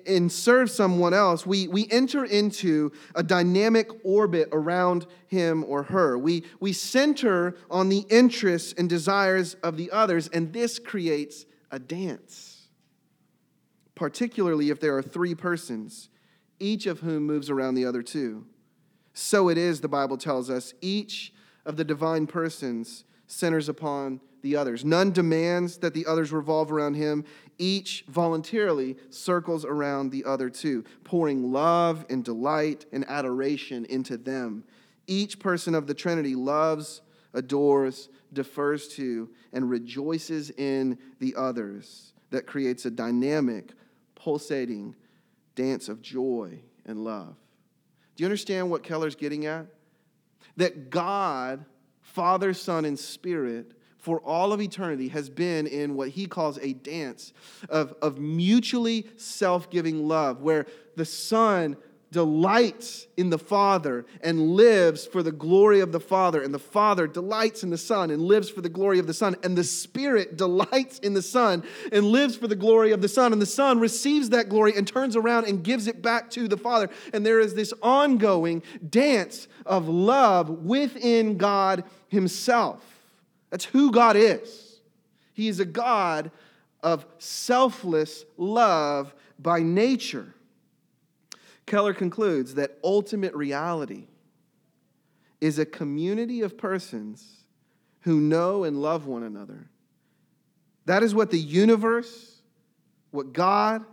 and 0.07 0.31
serve 0.33 0.69
someone 0.71 1.15
else, 1.15 1.47
we, 1.47 1.69
we 1.69 1.87
enter 1.91 2.25
into 2.25 2.91
a 3.15 3.23
dynamic 3.23 3.89
orbit 4.05 4.49
around 4.51 5.07
him 5.29 5.65
or 5.65 5.85
her. 5.85 6.19
We, 6.19 6.43
we 6.59 6.73
center 6.73 7.57
on 7.71 7.89
the 7.89 8.05
interests 8.11 8.75
and 8.77 8.89
desires 8.89 9.55
of 9.63 9.77
the 9.77 9.91
others, 9.93 10.29
and 10.29 10.53
this 10.53 10.81
creates 10.81 11.47
a 11.71 11.79
dance. 11.79 12.56
Particularly 13.97 14.71
if 14.71 14.79
there 14.79 14.97
are 14.97 15.03
three 15.03 15.35
persons, 15.35 16.09
each 16.61 16.87
of 16.87 17.01
whom 17.01 17.25
moves 17.25 17.51
around 17.51 17.75
the 17.75 17.85
other 17.85 18.03
two. 18.03 18.47
So 19.15 19.49
it 19.49 19.59
is, 19.59 19.81
the 19.81 19.89
Bible 19.89 20.19
tells 20.19 20.49
us, 20.51 20.75
each 20.81 21.33
of 21.65 21.77
the 21.77 21.85
divine 21.85 22.29
persons 22.29 23.05
centers 23.27 23.69
upon 23.69 24.21
the 24.43 24.55
others. 24.55 24.85
None 24.85 25.11
demands 25.11 25.79
that 25.79 25.95
the 25.95 26.07
others 26.07 26.31
revolve 26.31 26.71
around 26.71 26.95
him. 26.95 27.25
Each 27.59 28.05
voluntarily 28.07 28.97
circles 29.11 29.65
around 29.65 30.11
the 30.11 30.25
other 30.25 30.51
two, 30.51 30.85
pouring 31.03 31.51
love 31.51 32.05
and 32.09 32.25
delight 32.25 32.85
and 32.93 33.05
adoration 33.09 33.87
into 33.87 34.17
them. 34.17 34.63
Each 35.07 35.39
person 35.39 35.75
of 35.75 35.87
the 35.87 35.95
Trinity 35.95 36.35
loves, 36.35 37.01
adores, 37.33 38.09
defers 38.33 38.89
to, 38.89 39.31
and 39.53 39.71
rejoices 39.71 40.51
in 40.51 40.99
the 41.19 41.35
others. 41.37 42.13
That 42.31 42.47
creates 42.47 42.85
a 42.85 42.91
dynamic, 42.91 43.73
pulsating 44.27 44.93
dance 45.55 45.89
of 45.89 46.03
joy 46.03 46.59
and 46.85 47.05
love. 47.05 47.37
Do 48.17 48.25
you 48.25 48.27
understand 48.27 48.69
what 48.69 48.83
Keller's 48.83 49.15
getting 49.15 49.47
at? 49.47 49.67
That 50.57 50.91
God, 50.91 51.65
Father, 52.01 52.53
Son, 52.53 52.85
and 52.85 52.99
Spirit 52.99 53.71
for 53.99 54.19
all 54.23 54.53
of 54.53 54.61
eternity 54.61 55.07
has 55.11 55.31
been 55.31 55.69
in 55.69 55.95
what 55.95 56.09
he 56.09 56.27
calls 56.27 56.59
a 56.59 56.73
dance 56.73 57.33
of, 57.69 57.95
of 58.03 58.19
mutually 58.19 59.07
self 59.17 59.71
giving 59.71 60.09
love, 60.09 60.43
where 60.43 60.67
the 60.97 61.05
Son 61.05 61.77
delights 62.13 63.07
in 63.17 63.31
the 63.31 63.39
Father 63.39 64.07
and 64.21 64.53
lives 64.53 65.07
for 65.07 65.23
the 65.23 65.33
glory 65.33 65.81
of 65.81 65.93
the 65.93 66.01
Father, 66.01 66.43
and 66.43 66.55
the 66.55 66.59
Father 66.59 67.07
delights 67.07 67.63
in 67.63 67.71
the 67.71 67.79
Son 67.79 68.11
and 68.11 68.23
lives 68.23 68.49
for 68.49 68.61
the 68.61 68.69
glory 68.69 68.99
of 68.99 69.07
the 69.07 69.15
Son, 69.15 69.37
and 69.43 69.59
the 69.59 69.65
Spirit 69.65 70.37
delights 70.37 70.99
in 71.01 71.15
the 71.15 71.23
Son 71.23 71.65
and 71.93 72.05
lives 72.05 72.37
for 72.37 72.47
the 72.47 72.57
glory 72.57 72.93
of 72.93 73.03
the 73.03 73.09
Son, 73.09 73.33
and 73.33 73.43
the 73.43 73.47
Son 73.47 73.81
receives 73.81 74.31
that 74.31 74.49
glory 74.49 74.73
and 74.77 74.87
turns 74.87 75.17
around 75.17 75.47
and 75.47 75.65
gives 75.65 75.89
it 75.89 76.01
back 76.01 76.31
to 76.31 76.47
the 76.49 76.57
Father. 76.57 76.89
And 77.13 77.27
there 77.27 77.41
is 77.41 77.55
this 77.55 77.73
ongoing 77.83 78.63
dance 78.89 79.49
of 79.65 79.89
love 79.89 80.49
within 80.49 81.37
God 81.37 81.85
Himself. 82.09 82.83
That's 83.51 83.65
who 83.65 83.91
God 83.91 84.17
is. 84.17 84.81
He 85.33 85.49
is 85.49 85.61
a 85.61 85.65
God 85.65 86.31
of 86.83 87.05
selfless 87.19 88.25
love 88.37 89.15
by 89.39 89.61
nature. 89.61 90.35
Keller 91.67 91.95
concludes 91.95 92.55
that 92.55 92.79
ultimate 92.85 93.35
reality 93.35 94.07
is 95.41 95.59
a 95.59 95.67
community 95.67 96.41
of 96.43 96.57
persons 96.57 97.43
who 98.01 98.21
know 98.21 98.65
and 98.65 98.81
love 98.81 99.07
one 99.07 99.25
another. 99.25 99.69
That 100.87 101.03
is 101.03 101.15
what 101.15 101.31
the 101.31 101.39
universe, 101.39 102.41
what 103.11 103.33
God, 103.33 103.85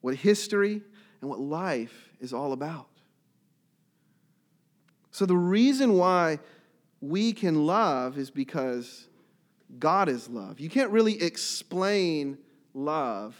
what 0.00 0.16
history, 0.16 0.82
and 1.20 1.30
what 1.30 1.38
life 1.38 2.10
is 2.20 2.32
all 2.32 2.52
about. 2.52 2.88
So, 5.12 5.24
the 5.26 5.36
reason 5.36 5.94
why 5.94 6.40
we 7.00 7.32
can 7.32 7.66
love 7.66 8.18
is 8.18 8.30
because 8.30 9.06
God 9.78 10.08
is 10.08 10.28
love. 10.28 10.58
You 10.58 10.68
can't 10.68 10.90
really 10.90 11.22
explain 11.22 12.38
love 12.74 13.36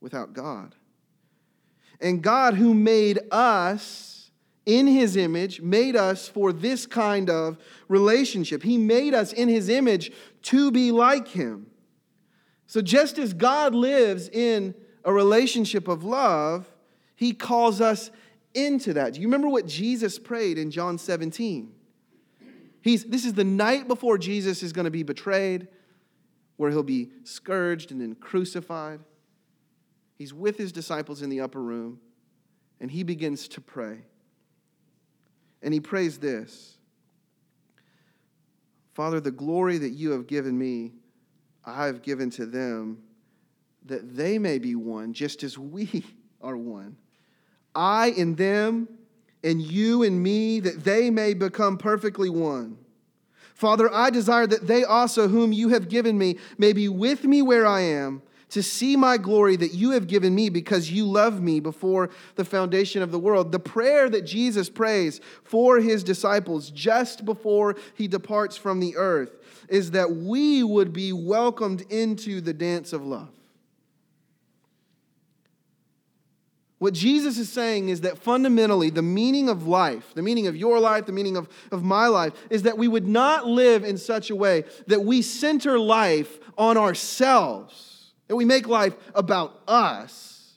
without 0.00 0.32
God. 0.32 0.76
And 2.00 2.22
God, 2.22 2.54
who 2.54 2.74
made 2.74 3.18
us 3.30 4.30
in 4.66 4.86
his 4.86 5.16
image, 5.16 5.60
made 5.60 5.96
us 5.96 6.28
for 6.28 6.52
this 6.52 6.86
kind 6.86 7.28
of 7.28 7.58
relationship. 7.88 8.62
He 8.62 8.78
made 8.78 9.14
us 9.14 9.32
in 9.32 9.48
his 9.48 9.68
image 9.68 10.12
to 10.42 10.70
be 10.70 10.92
like 10.92 11.28
him. 11.28 11.66
So, 12.66 12.80
just 12.80 13.18
as 13.18 13.34
God 13.34 13.74
lives 13.74 14.28
in 14.28 14.74
a 15.04 15.12
relationship 15.12 15.88
of 15.88 16.04
love, 16.04 16.70
he 17.16 17.32
calls 17.32 17.80
us 17.80 18.10
into 18.54 18.94
that. 18.94 19.14
Do 19.14 19.20
you 19.20 19.26
remember 19.26 19.48
what 19.48 19.66
Jesus 19.66 20.18
prayed 20.18 20.56
in 20.56 20.70
John 20.70 20.98
17? 20.98 21.72
He's, 22.82 23.04
this 23.04 23.24
is 23.24 23.34
the 23.34 23.44
night 23.44 23.88
before 23.88 24.18
Jesus 24.18 24.62
is 24.62 24.72
going 24.72 24.86
to 24.86 24.90
be 24.90 25.02
betrayed, 25.02 25.68
where 26.56 26.70
he'll 26.70 26.82
be 26.82 27.10
scourged 27.24 27.90
and 27.90 28.00
then 28.00 28.14
crucified. 28.14 29.00
He's 30.20 30.34
with 30.34 30.58
his 30.58 30.70
disciples 30.70 31.22
in 31.22 31.30
the 31.30 31.40
upper 31.40 31.62
room, 31.62 31.98
and 32.78 32.90
he 32.90 33.04
begins 33.04 33.48
to 33.48 33.60
pray. 33.62 34.00
And 35.62 35.72
he 35.72 35.80
prays 35.80 36.18
this 36.18 36.76
Father, 38.92 39.18
the 39.18 39.30
glory 39.30 39.78
that 39.78 39.92
you 39.92 40.10
have 40.10 40.26
given 40.26 40.58
me, 40.58 40.92
I 41.64 41.86
have 41.86 42.02
given 42.02 42.28
to 42.32 42.44
them, 42.44 42.98
that 43.86 44.14
they 44.14 44.38
may 44.38 44.58
be 44.58 44.74
one, 44.74 45.14
just 45.14 45.42
as 45.42 45.56
we 45.56 46.04
are 46.42 46.54
one. 46.54 46.98
I 47.74 48.08
in 48.08 48.34
them 48.34 48.90
and 49.42 49.62
you 49.62 50.02
and 50.02 50.22
me, 50.22 50.60
that 50.60 50.84
they 50.84 51.08
may 51.08 51.32
become 51.32 51.78
perfectly 51.78 52.28
one. 52.28 52.76
Father, 53.54 53.90
I 53.90 54.10
desire 54.10 54.46
that 54.46 54.66
they 54.66 54.84
also, 54.84 55.28
whom 55.28 55.54
you 55.54 55.70
have 55.70 55.88
given 55.88 56.18
me, 56.18 56.36
may 56.58 56.74
be 56.74 56.90
with 56.90 57.24
me 57.24 57.40
where 57.40 57.64
I 57.64 57.80
am, 57.80 58.20
to 58.50 58.62
see 58.62 58.96
my 58.96 59.16
glory 59.16 59.56
that 59.56 59.74
you 59.74 59.90
have 59.92 60.06
given 60.06 60.34
me 60.34 60.48
because 60.48 60.90
you 60.90 61.04
love 61.06 61.40
me 61.40 61.60
before 61.60 62.10
the 62.36 62.44
foundation 62.44 63.02
of 63.02 63.10
the 63.10 63.18
world. 63.18 63.52
The 63.52 63.58
prayer 63.58 64.08
that 64.10 64.22
Jesus 64.22 64.68
prays 64.68 65.20
for 65.44 65.78
his 65.78 66.04
disciples 66.04 66.70
just 66.70 67.24
before 67.24 67.76
he 67.94 68.08
departs 68.08 68.56
from 68.56 68.80
the 68.80 68.96
earth 68.96 69.36
is 69.68 69.92
that 69.92 70.10
we 70.10 70.62
would 70.62 70.92
be 70.92 71.12
welcomed 71.12 71.82
into 71.90 72.40
the 72.40 72.52
dance 72.52 72.92
of 72.92 73.04
love. 73.04 73.30
What 76.80 76.94
Jesus 76.94 77.36
is 77.36 77.52
saying 77.52 77.90
is 77.90 78.00
that 78.00 78.16
fundamentally, 78.16 78.88
the 78.88 79.02
meaning 79.02 79.50
of 79.50 79.68
life, 79.68 80.14
the 80.14 80.22
meaning 80.22 80.46
of 80.46 80.56
your 80.56 80.80
life, 80.80 81.04
the 81.04 81.12
meaning 81.12 81.36
of, 81.36 81.46
of 81.70 81.84
my 81.84 82.06
life, 82.06 82.32
is 82.48 82.62
that 82.62 82.78
we 82.78 82.88
would 82.88 83.06
not 83.06 83.46
live 83.46 83.84
in 83.84 83.98
such 83.98 84.30
a 84.30 84.34
way 84.34 84.64
that 84.86 85.04
we 85.04 85.20
center 85.20 85.78
life 85.78 86.38
on 86.56 86.78
ourselves, 86.78 87.89
that 88.30 88.36
we 88.36 88.44
make 88.44 88.68
life 88.68 88.94
about 89.12 89.60
us, 89.66 90.52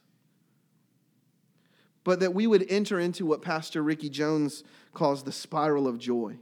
but 2.04 2.20
that 2.20 2.32
we 2.32 2.46
would 2.46 2.64
enter 2.70 3.00
into 3.00 3.26
what 3.26 3.42
Pastor 3.42 3.82
Ricky 3.82 4.10
Jones 4.10 4.64
calls 4.94 5.24
the 5.24 5.32
spiral 5.32 5.88
of 5.88 5.98
joy. 5.98 6.38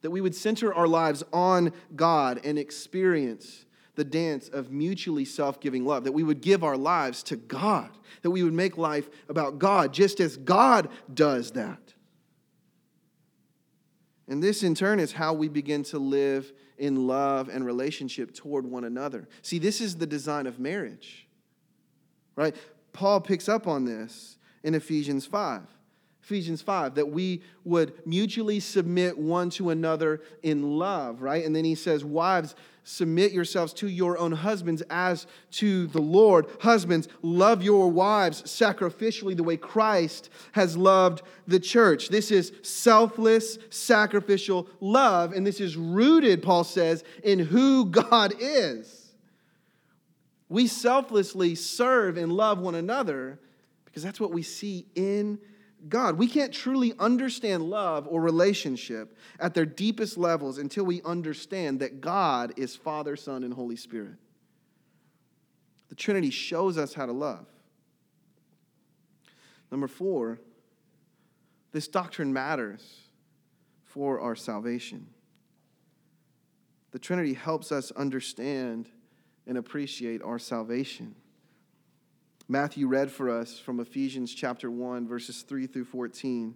That 0.00 0.10
we 0.10 0.22
would 0.22 0.34
center 0.34 0.72
our 0.72 0.88
lives 0.88 1.22
on 1.34 1.70
God 1.94 2.40
and 2.44 2.58
experience 2.58 3.66
the 3.94 4.04
dance 4.04 4.48
of 4.48 4.70
mutually 4.70 5.26
self 5.26 5.60
giving 5.60 5.84
love, 5.84 6.04
that 6.04 6.12
we 6.12 6.22
would 6.22 6.40
give 6.40 6.64
our 6.64 6.78
lives 6.78 7.22
to 7.24 7.36
God, 7.36 7.90
that 8.22 8.30
we 8.30 8.42
would 8.42 8.54
make 8.54 8.78
life 8.78 9.10
about 9.28 9.58
God, 9.58 9.92
just 9.92 10.18
as 10.18 10.38
God 10.38 10.88
does 11.12 11.50
that. 11.50 11.92
And 14.28 14.42
this, 14.42 14.62
in 14.62 14.74
turn, 14.74 15.00
is 15.00 15.12
how 15.12 15.34
we 15.34 15.48
begin 15.48 15.82
to 15.84 15.98
live 15.98 16.52
in 16.78 17.06
love 17.06 17.48
and 17.48 17.64
relationship 17.64 18.34
toward 18.34 18.66
one 18.66 18.84
another. 18.84 19.28
See, 19.42 19.58
this 19.58 19.80
is 19.80 19.96
the 19.96 20.06
design 20.06 20.46
of 20.46 20.58
marriage, 20.58 21.26
right? 22.36 22.56
Paul 22.92 23.20
picks 23.20 23.48
up 23.48 23.66
on 23.66 23.84
this 23.84 24.38
in 24.62 24.74
Ephesians 24.74 25.26
5. 25.26 25.62
Ephesians 26.24 26.62
5, 26.62 26.94
that 26.94 27.10
we 27.10 27.42
would 27.64 27.92
mutually 28.06 28.58
submit 28.58 29.18
one 29.18 29.50
to 29.50 29.68
another 29.68 30.22
in 30.42 30.78
love, 30.78 31.20
right? 31.20 31.44
And 31.44 31.54
then 31.54 31.66
he 31.66 31.74
says, 31.74 32.02
Wives, 32.02 32.54
submit 32.82 33.32
yourselves 33.32 33.74
to 33.74 33.88
your 33.88 34.16
own 34.16 34.32
husbands 34.32 34.82
as 34.88 35.26
to 35.50 35.86
the 35.88 36.00
Lord. 36.00 36.46
Husbands, 36.60 37.08
love 37.20 37.62
your 37.62 37.90
wives 37.90 38.42
sacrificially 38.44 39.36
the 39.36 39.42
way 39.42 39.58
Christ 39.58 40.30
has 40.52 40.78
loved 40.78 41.20
the 41.46 41.60
church. 41.60 42.08
This 42.08 42.30
is 42.30 42.52
selfless, 42.62 43.58
sacrificial 43.68 44.66
love, 44.80 45.34
and 45.34 45.46
this 45.46 45.60
is 45.60 45.76
rooted, 45.76 46.42
Paul 46.42 46.64
says, 46.64 47.04
in 47.22 47.38
who 47.38 47.84
God 47.84 48.32
is. 48.38 49.12
We 50.48 50.68
selflessly 50.68 51.54
serve 51.54 52.16
and 52.16 52.32
love 52.32 52.60
one 52.60 52.76
another 52.76 53.38
because 53.84 54.02
that's 54.02 54.20
what 54.20 54.32
we 54.32 54.42
see 54.42 54.86
in 54.94 55.38
God. 55.88 56.18
We 56.18 56.26
can't 56.26 56.52
truly 56.52 56.94
understand 56.98 57.64
love 57.64 58.06
or 58.08 58.20
relationship 58.20 59.16
at 59.38 59.54
their 59.54 59.66
deepest 59.66 60.16
levels 60.16 60.58
until 60.58 60.84
we 60.84 61.02
understand 61.02 61.80
that 61.80 62.00
God 62.00 62.52
is 62.56 62.74
Father, 62.74 63.16
Son, 63.16 63.44
and 63.44 63.52
Holy 63.52 63.76
Spirit. 63.76 64.16
The 65.88 65.94
Trinity 65.94 66.30
shows 66.30 66.78
us 66.78 66.94
how 66.94 67.06
to 67.06 67.12
love. 67.12 67.46
Number 69.70 69.88
four, 69.88 70.40
this 71.72 71.88
doctrine 71.88 72.32
matters 72.32 73.00
for 73.84 74.20
our 74.20 74.36
salvation. 74.36 75.08
The 76.92 76.98
Trinity 76.98 77.34
helps 77.34 77.72
us 77.72 77.90
understand 77.92 78.88
and 79.46 79.58
appreciate 79.58 80.22
our 80.22 80.38
salvation. 80.38 81.16
Matthew 82.48 82.86
read 82.86 83.10
for 83.10 83.30
us 83.30 83.58
from 83.58 83.80
Ephesians 83.80 84.34
chapter 84.34 84.70
1, 84.70 85.08
verses 85.08 85.42
3 85.42 85.66
through 85.66 85.86
14. 85.86 86.54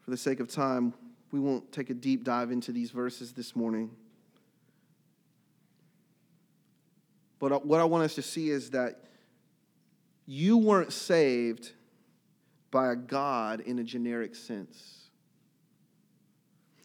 For 0.00 0.10
the 0.10 0.16
sake 0.16 0.40
of 0.40 0.48
time, 0.48 0.92
we 1.30 1.38
won't 1.38 1.70
take 1.70 1.90
a 1.90 1.94
deep 1.94 2.24
dive 2.24 2.50
into 2.50 2.72
these 2.72 2.90
verses 2.90 3.32
this 3.32 3.54
morning. 3.54 3.90
But 7.38 7.52
uh, 7.52 7.58
what 7.60 7.80
I 7.80 7.84
want 7.84 8.02
us 8.02 8.16
to 8.16 8.22
see 8.22 8.50
is 8.50 8.70
that 8.70 9.04
you 10.26 10.56
weren't 10.56 10.92
saved 10.92 11.70
by 12.72 12.90
a 12.90 12.96
God 12.96 13.60
in 13.60 13.78
a 13.78 13.84
generic 13.84 14.34
sense. 14.34 15.10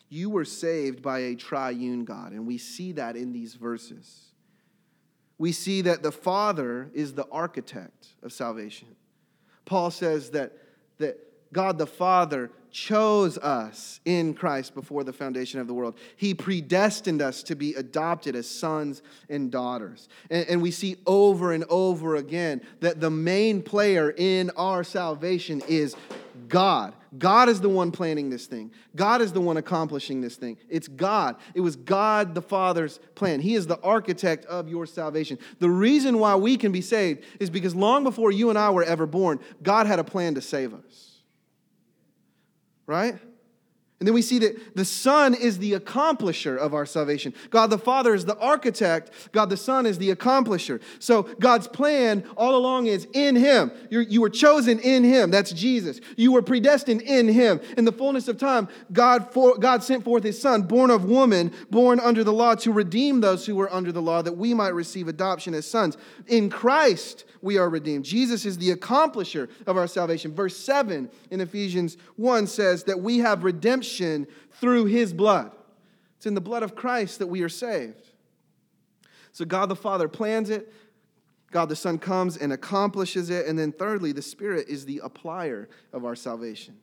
You 0.08 0.30
were 0.30 0.46
saved 0.46 1.02
by 1.02 1.20
a 1.20 1.36
triune 1.36 2.06
God, 2.06 2.34
and 2.34 2.46
we 2.46 2.60
see 2.60 2.92
that 2.92 3.16
in 3.16 3.32
these 3.32 3.56
verses 3.56 4.31
we 5.42 5.52
see 5.52 5.82
that 5.82 6.04
the 6.04 6.12
Father 6.12 6.92
is 6.94 7.14
the 7.14 7.28
architect 7.32 8.10
of 8.22 8.32
salvation. 8.32 8.88
Paul 9.66 9.90
says 9.90 10.30
that, 10.30 10.52
that 11.00 11.18
God 11.52 11.80
the 11.80 11.88
Father 11.88 12.52
chose 12.70 13.40
us 13.40 14.02
in 14.06 14.36
Christ 14.36 14.76
before 14.76 15.04
the 15.04 15.12
foundation 15.12 15.60
of 15.60 15.66
the 15.66 15.74
world. 15.74 15.98
He 16.16 16.36
predestined 16.36 17.24
us 17.24 17.42
to 17.42 17.56
be 17.56 17.74
adopted 17.74 18.36
as 18.36 18.48
sons 18.48 19.02
and 19.30 19.52
daughters. 19.52 20.10
And, 20.30 20.48
and, 20.48 20.62
we 20.62 20.70
see 20.70 20.98
over 21.08 21.54
and 21.54 21.66
over 21.70 22.18
again 22.18 22.62
that 22.82 23.02
the 23.02 23.10
main 23.10 23.64
player 23.64 24.14
in 24.16 24.52
our 24.52 24.84
salvation 24.84 25.64
is 25.68 25.96
God. 26.50 26.94
God 27.18 27.50
is 27.50 27.60
the 27.60 27.70
one 27.70 27.92
planning 27.92 28.30
this 28.30 28.46
thing. 28.46 28.72
God 28.96 29.22
is 29.22 29.34
the 29.34 29.42
one 29.42 29.58
accomplishing 29.58 30.22
this 30.22 30.38
thing. 30.38 30.58
It's 30.70 30.88
God. 30.88 31.36
It 31.54 31.60
was 31.60 31.76
God 31.76 32.34
the 32.34 32.42
Father's 32.42 33.00
plan. 33.16 33.42
He 33.42 33.56
is 33.56 33.68
the 33.68 33.80
architect 33.82 34.46
of 34.46 34.70
your 34.70 34.86
salvation. 34.86 35.38
The 35.60 35.70
reason 35.70 36.20
why 36.20 36.36
we 36.36 36.56
can 36.56 36.72
be 36.72 36.82
saved 36.82 37.24
is 37.40 37.50
because 37.50 37.76
long 37.76 38.04
before 38.04 38.32
you 38.32 38.50
and 38.50 38.58
I 38.58 38.70
were 38.70 38.84
ever 38.84 39.06
born, 39.06 39.40
God 39.62 39.88
had 39.88 40.00
a 40.00 40.06
plan 40.06 40.36
to 40.36 40.42
save 40.42 40.74
us. 40.74 41.18
Right? 42.86 43.20
And 44.02 44.08
then 44.08 44.16
we 44.16 44.24
see 44.24 44.40
that 44.40 44.76
the 44.76 44.84
Son 44.84 45.36
is 45.36 45.60
the 45.60 45.74
accomplisher 45.74 46.58
of 46.58 46.74
our 46.74 46.88
salvation. 46.88 47.36
God 47.52 47.68
the 47.68 47.78
Father 47.78 48.16
is 48.16 48.26
the 48.26 48.36
architect. 48.40 49.12
God 49.32 49.52
the 49.52 49.58
Son 49.58 49.86
is 49.86 50.00
the 50.00 50.10
accomplisher. 50.10 50.82
So 50.98 51.22
God's 51.40 51.68
plan 51.68 52.24
all 52.36 52.56
along 52.56 52.88
is 52.88 53.08
in 53.14 53.36
Him. 53.36 53.72
You're, 53.92 54.02
you 54.02 54.20
were 54.20 54.32
chosen 54.32 54.80
in 54.80 55.04
Him. 55.04 55.30
That's 55.30 55.52
Jesus. 55.52 56.02
You 56.18 56.32
were 56.32 56.42
predestined 56.42 57.04
in 57.04 57.28
Him. 57.28 57.62
In 57.78 57.86
the 57.86 57.92
fullness 57.92 58.28
of 58.28 58.40
time, 58.40 58.70
God, 58.92 59.32
for, 59.32 59.56
God 59.60 59.84
sent 59.84 60.04
forth 60.04 60.24
His 60.24 60.42
Son, 60.42 60.64
born 60.64 60.90
of 60.90 61.06
woman, 61.06 61.54
born 61.70 62.00
under 62.00 62.24
the 62.24 62.34
law, 62.34 62.56
to 62.56 62.72
redeem 62.72 63.22
those 63.22 63.46
who 63.46 63.56
were 63.56 63.72
under 63.72 63.92
the 63.92 64.02
law, 64.02 64.24
that 64.24 64.36
we 64.36 64.56
might 64.56 64.74
receive 64.74 65.10
adoption 65.10 65.54
as 65.54 65.68
sons. 65.68 65.96
In 66.26 66.50
Christ, 66.50 67.26
we 67.44 67.60
are 67.60 67.70
redeemed. 67.70 68.06
Jesus 68.06 68.48
is 68.48 68.58
the 68.58 68.76
accomplisher 68.76 69.48
of 69.68 69.78
our 69.78 69.88
salvation. 69.88 70.34
Verse 70.34 70.58
7 70.58 71.08
in 71.30 71.42
Ephesians 71.42 71.98
1 72.16 72.48
says 72.48 72.84
that 72.86 73.00
we 73.00 73.20
have 73.20 73.44
redemption 73.44 73.91
through 74.60 74.86
his 74.86 75.14
blood. 75.14 75.52
It's 76.18 76.26
in 76.26 76.36
the 76.36 76.42
blood 76.42 76.64
of 76.64 76.76
Christ 76.76 77.20
that 77.20 77.28
we 77.28 77.42
are 77.42 77.50
saved. 77.50 78.08
So 79.32 79.46
God 79.46 79.70
the 79.70 79.76
Father 79.76 80.08
plans 80.08 80.50
it, 80.50 80.72
God 81.52 81.70
the 81.70 81.76
Son 81.76 81.98
comes 81.98 82.38
and 82.38 82.54
accomplishes 82.54 83.30
it, 83.30 83.48
and 83.48 83.58
then 83.58 83.72
thirdly, 83.72 84.12
the 84.12 84.22
Spirit 84.22 84.68
is 84.70 84.86
the 84.86 85.02
applier 85.04 85.68
of 85.92 86.06
our 86.06 86.16
salvation. 86.16 86.78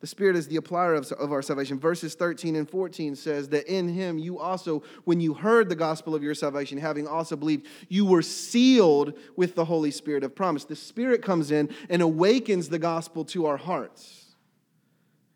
The 0.00 0.08
Spirit 0.08 0.36
is 0.36 0.48
the 0.48 0.56
applier 0.56 0.98
of, 0.98 1.10
of 1.12 1.32
our 1.32 1.40
salvation. 1.40 1.78
Verses 1.78 2.14
13 2.14 2.56
and 2.56 2.68
14 2.68 3.16
says 3.16 3.48
that 3.50 3.66
in 3.66 3.88
Him 3.88 4.18
you 4.18 4.38
also, 4.38 4.82
when 5.04 5.20
you 5.20 5.32
heard 5.32 5.68
the 5.68 5.76
gospel 5.76 6.14
of 6.14 6.22
your 6.22 6.34
salvation, 6.34 6.76
having 6.76 7.06
also 7.08 7.36
believed, 7.36 7.66
you 7.88 8.04
were 8.04 8.20
sealed 8.20 9.14
with 9.36 9.54
the 9.54 9.64
Holy 9.64 9.90
Spirit 9.90 10.22
of 10.24 10.34
promise. 10.34 10.64
The 10.64 10.76
Spirit 10.76 11.22
comes 11.22 11.50
in 11.50 11.74
and 11.88 12.02
awakens 12.02 12.68
the 12.68 12.78
gospel 12.78 13.24
to 13.26 13.46
our 13.46 13.56
hearts. 13.56 14.23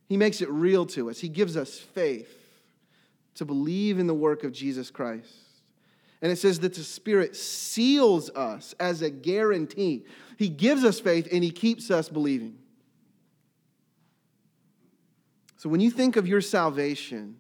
He 0.09 0.17
makes 0.17 0.41
it 0.41 0.51
real 0.51 0.87
to 0.87 1.11
us, 1.11 1.19
He 1.19 1.29
gives 1.29 1.57
us 1.57 1.79
faith 1.79 2.35
to 3.35 3.45
believe 3.45 3.99
in 3.99 4.07
the 4.07 4.15
work 4.15 4.43
of 4.43 4.53
Jesus 4.53 4.91
Christ. 4.91 5.33
And 6.21 6.33
it 6.33 6.37
says 6.37 6.59
that 6.61 6.75
the 6.75 6.83
Spirit 6.83 7.37
seals 7.37 8.29
us 8.31 8.75
as 8.81 9.03
a 9.03 9.11
guarantee. 9.11 10.05
He 10.37 10.49
gives 10.49 10.83
us 10.83 10.99
faith 10.99 11.29
and 11.31 11.45
He 11.45 11.51
keeps 11.51 11.91
us 11.91 12.09
believing. 12.09 12.59
So 15.57 15.69
when 15.69 15.81
you 15.81 15.91
think 15.91 16.17
of 16.17 16.27
your 16.27 16.41
salvation, 16.41 17.37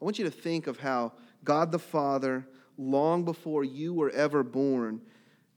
I 0.00 0.04
want 0.04 0.18
you 0.18 0.24
to 0.24 0.30
think 0.30 0.66
of 0.66 0.78
how 0.78 1.12
God 1.44 1.72
the 1.72 1.78
Father, 1.78 2.46
long 2.76 3.24
before 3.24 3.64
you 3.64 3.94
were 3.94 4.10
ever 4.10 4.42
born, 4.42 5.00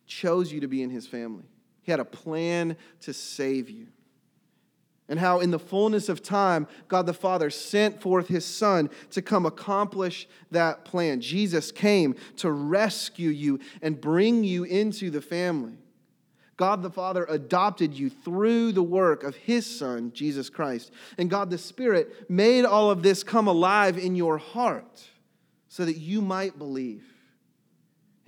chose 0.05 0.51
you 0.51 0.61
to 0.61 0.67
be 0.67 0.81
in 0.81 0.89
his 0.89 1.07
family. 1.07 1.45
He 1.83 1.91
had 1.91 1.99
a 1.99 2.05
plan 2.05 2.75
to 3.01 3.13
save 3.13 3.69
you. 3.69 3.87
And 5.09 5.19
how, 5.19 5.39
in 5.39 5.49
the 5.49 5.59
fullness 5.59 6.07
of 6.07 6.21
time, 6.21 6.67
God 6.87 7.07
the 7.07 7.13
Father 7.13 7.49
sent 7.49 7.99
forth 7.99 8.27
his 8.27 8.45
Son 8.45 8.89
to 9.09 9.21
come 9.21 9.45
accomplish 9.45 10.27
that 10.51 10.85
plan. 10.85 11.19
Jesus 11.19 11.71
came 11.71 12.15
to 12.37 12.51
rescue 12.51 13.31
you 13.31 13.59
and 13.81 13.99
bring 13.99 14.43
you 14.43 14.63
into 14.63 15.09
the 15.09 15.21
family. 15.21 15.79
God 16.59 16.83
the 16.83 16.91
Father 16.91 17.25
adopted 17.29 17.93
you 17.93 18.09
through 18.09 18.73
the 18.73 18.83
work 18.83 19.23
of 19.23 19.33
His 19.33 19.65
Son, 19.65 20.11
Jesus 20.13 20.49
Christ. 20.49 20.91
And 21.17 21.29
God 21.29 21.49
the 21.49 21.57
Spirit 21.57 22.29
made 22.29 22.65
all 22.65 22.91
of 22.91 23.01
this 23.01 23.23
come 23.23 23.47
alive 23.47 23.97
in 23.97 24.13
your 24.13 24.37
heart 24.37 25.07
so 25.69 25.85
that 25.85 25.95
you 25.97 26.21
might 26.21 26.57
believe. 26.57 27.08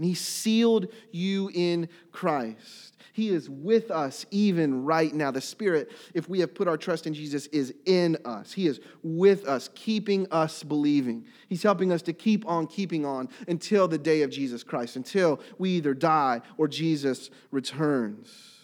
And 0.02 0.08
He 0.08 0.16
sealed 0.16 0.88
you 1.12 1.52
in 1.54 1.88
Christ. 2.12 2.98
He 3.14 3.30
is 3.30 3.48
with 3.48 3.92
us 3.92 4.26
even 4.32 4.84
right 4.84 5.14
now. 5.14 5.30
The 5.30 5.42
Spirit, 5.42 5.92
if 6.16 6.28
we 6.28 6.40
have 6.40 6.56
put 6.56 6.68
our 6.68 6.76
trust 6.76 7.06
in 7.06 7.14
Jesus, 7.14 7.46
is 7.46 7.72
in 7.86 8.18
us. 8.26 8.52
He 8.52 8.66
is 8.66 8.80
with 9.04 9.46
us, 9.46 9.70
keeping 9.76 10.26
us 10.32 10.64
believing. 10.64 11.26
He's 11.50 11.62
helping 11.62 11.92
us 11.92 12.02
to 12.02 12.14
keep 12.14 12.48
on 12.48 12.66
keeping 12.66 13.06
on 13.06 13.30
until 13.48 13.88
the 13.88 14.00
day 14.00 14.24
of 14.24 14.32
Jesus 14.32 14.64
Christ, 14.64 14.96
until 14.96 15.40
we 15.60 15.70
either 15.70 15.94
die 15.94 16.42
or 16.58 16.68
Jesus 16.68 17.30
returns. 17.52 18.56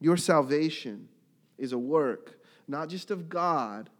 Your 0.00 0.16
salvation 0.16 1.08
is 1.56 1.72
a 1.72 1.78
work 1.78 2.40
not 2.66 2.88
just 2.88 3.12
of 3.12 3.28
God, 3.28 3.90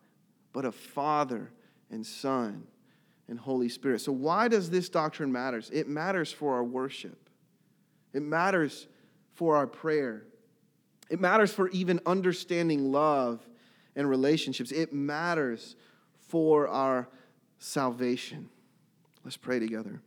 but 0.52 0.64
of 0.64 0.74
Father 0.74 1.52
and 1.88 2.04
Son 2.04 2.66
and 3.28 3.38
Holy 3.38 3.68
Spirit. 3.68 4.00
So, 4.00 4.12
why 4.12 4.48
does 4.48 4.70
this 4.70 4.88
doctrine 4.88 5.32
matter? 5.32 5.62
It 5.72 5.88
matters 5.88 6.32
for 6.32 6.54
our 6.54 6.64
worship. 6.64 7.28
It 8.12 8.22
matters 8.22 8.86
for 9.34 9.56
our 9.56 9.66
prayer. 9.66 10.24
It 11.10 11.20
matters 11.20 11.52
for 11.52 11.68
even 11.70 12.00
understanding 12.06 12.92
love 12.92 13.46
and 13.96 14.08
relationships. 14.08 14.72
It 14.72 14.92
matters 14.92 15.76
for 16.28 16.68
our 16.68 17.08
salvation. 17.58 18.48
Let's 19.24 19.36
pray 19.36 19.58
together. 19.58 20.00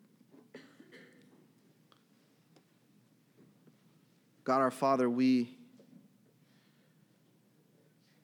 God 4.43 4.62
our 4.62 4.71
Father, 4.71 5.10
we 5.10 5.58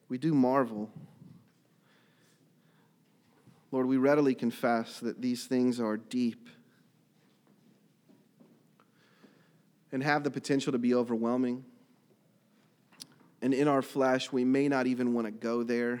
we 0.08 0.18
do 0.18 0.32
marvel. 0.32 0.90
Lord, 3.74 3.88
we 3.88 3.96
readily 3.96 4.36
confess 4.36 5.00
that 5.00 5.20
these 5.20 5.46
things 5.46 5.80
are 5.80 5.96
deep 5.96 6.48
and 9.90 10.00
have 10.00 10.22
the 10.22 10.30
potential 10.30 10.70
to 10.70 10.78
be 10.78 10.94
overwhelming. 10.94 11.64
And 13.42 13.52
in 13.52 13.66
our 13.66 13.82
flesh, 13.82 14.30
we 14.30 14.44
may 14.44 14.68
not 14.68 14.86
even 14.86 15.12
want 15.12 15.26
to 15.26 15.32
go 15.32 15.64
there. 15.64 16.00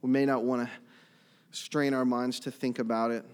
We 0.00 0.08
may 0.08 0.24
not 0.24 0.44
want 0.44 0.66
to 0.66 0.70
strain 1.50 1.92
our 1.92 2.06
minds 2.06 2.40
to 2.40 2.50
think 2.50 2.78
about 2.78 3.10
it. 3.10 3.26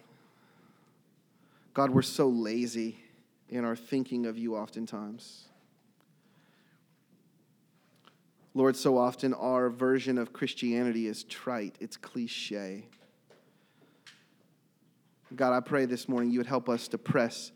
God, 1.72 1.90
we're 1.90 2.02
so 2.02 2.26
lazy 2.26 2.98
in 3.48 3.64
our 3.64 3.76
thinking 3.76 4.26
of 4.26 4.36
you 4.36 4.56
oftentimes. 4.56 5.44
Lord, 8.52 8.74
so 8.74 8.98
often 8.98 9.32
our 9.32 9.70
version 9.70 10.18
of 10.18 10.32
Christianity 10.32 11.06
is 11.06 11.22
trite, 11.22 11.76
it's 11.78 11.96
cliche. 11.96 12.88
God, 15.34 15.52
I 15.52 15.60
pray 15.60 15.86
this 15.86 16.08
morning 16.08 16.30
you 16.30 16.38
would 16.38 16.46
help 16.46 16.68
us 16.68 16.88
to 16.88 16.98
press 16.98 17.52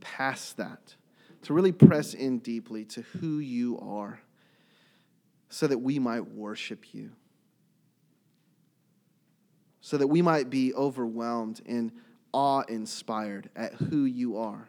past 0.00 0.56
that 0.56 0.94
to 1.42 1.54
really 1.54 1.72
press 1.72 2.14
in 2.14 2.38
deeply 2.38 2.84
to 2.84 3.02
who 3.02 3.38
you 3.38 3.78
are 3.80 4.20
so 5.48 5.66
that 5.66 5.78
we 5.78 5.98
might 5.98 6.32
worship 6.32 6.94
you, 6.94 7.10
so 9.80 9.96
that 9.96 10.06
we 10.06 10.22
might 10.22 10.50
be 10.50 10.72
overwhelmed 10.74 11.60
and 11.66 11.92
awe 12.32 12.60
inspired 12.68 13.50
at 13.56 13.74
who 13.74 14.04
you 14.04 14.36
are. 14.36 14.68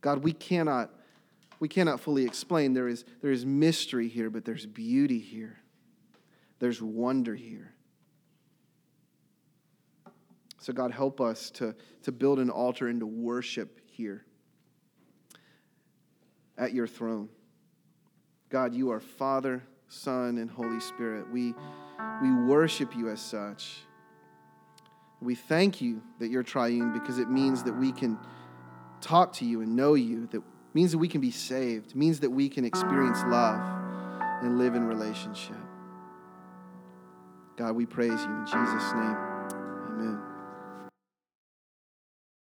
God, 0.00 0.22
we 0.22 0.32
cannot. 0.32 0.90
We 1.58 1.68
cannot 1.68 2.00
fully 2.00 2.24
explain. 2.24 2.72
There 2.72 2.88
is, 2.88 3.04
there 3.20 3.30
is 3.30 3.44
mystery 3.44 4.08
here, 4.08 4.30
but 4.30 4.46
there's 4.46 4.64
beauty 4.64 5.18
here. 5.18 5.58
There's 6.58 6.80
wonder 6.80 7.34
here. 7.34 7.69
So, 10.60 10.74
God, 10.74 10.92
help 10.92 11.22
us 11.22 11.50
to, 11.52 11.74
to 12.02 12.12
build 12.12 12.38
an 12.38 12.50
altar 12.50 12.88
and 12.88 13.00
to 13.00 13.06
worship 13.06 13.80
here 13.86 14.26
at 16.58 16.74
your 16.74 16.86
throne. 16.86 17.30
God, 18.50 18.74
you 18.74 18.90
are 18.90 19.00
Father, 19.00 19.62
Son, 19.88 20.36
and 20.36 20.50
Holy 20.50 20.80
Spirit. 20.80 21.30
We, 21.32 21.54
we 22.22 22.30
worship 22.30 22.94
you 22.94 23.08
as 23.08 23.20
such. 23.20 23.78
We 25.22 25.34
thank 25.34 25.80
you 25.80 26.02
that 26.18 26.28
you're 26.28 26.42
triune 26.42 26.92
because 26.92 27.18
it 27.18 27.30
means 27.30 27.62
that 27.62 27.72
we 27.72 27.90
can 27.90 28.18
talk 29.00 29.32
to 29.34 29.46
you 29.46 29.62
and 29.62 29.74
know 29.74 29.94
you, 29.94 30.26
that 30.26 30.42
means 30.74 30.92
that 30.92 30.98
we 30.98 31.08
can 31.08 31.22
be 31.22 31.30
saved, 31.30 31.96
means 31.96 32.20
that 32.20 32.30
we 32.30 32.50
can 32.50 32.66
experience 32.66 33.22
love 33.26 33.60
and 34.42 34.58
live 34.58 34.74
in 34.74 34.84
relationship. 34.86 35.56
God, 37.56 37.72
we 37.72 37.86
praise 37.86 38.10
you 38.10 38.30
in 38.30 38.46
Jesus' 38.46 38.92
name. 38.92 39.16
Amen. 39.88 40.29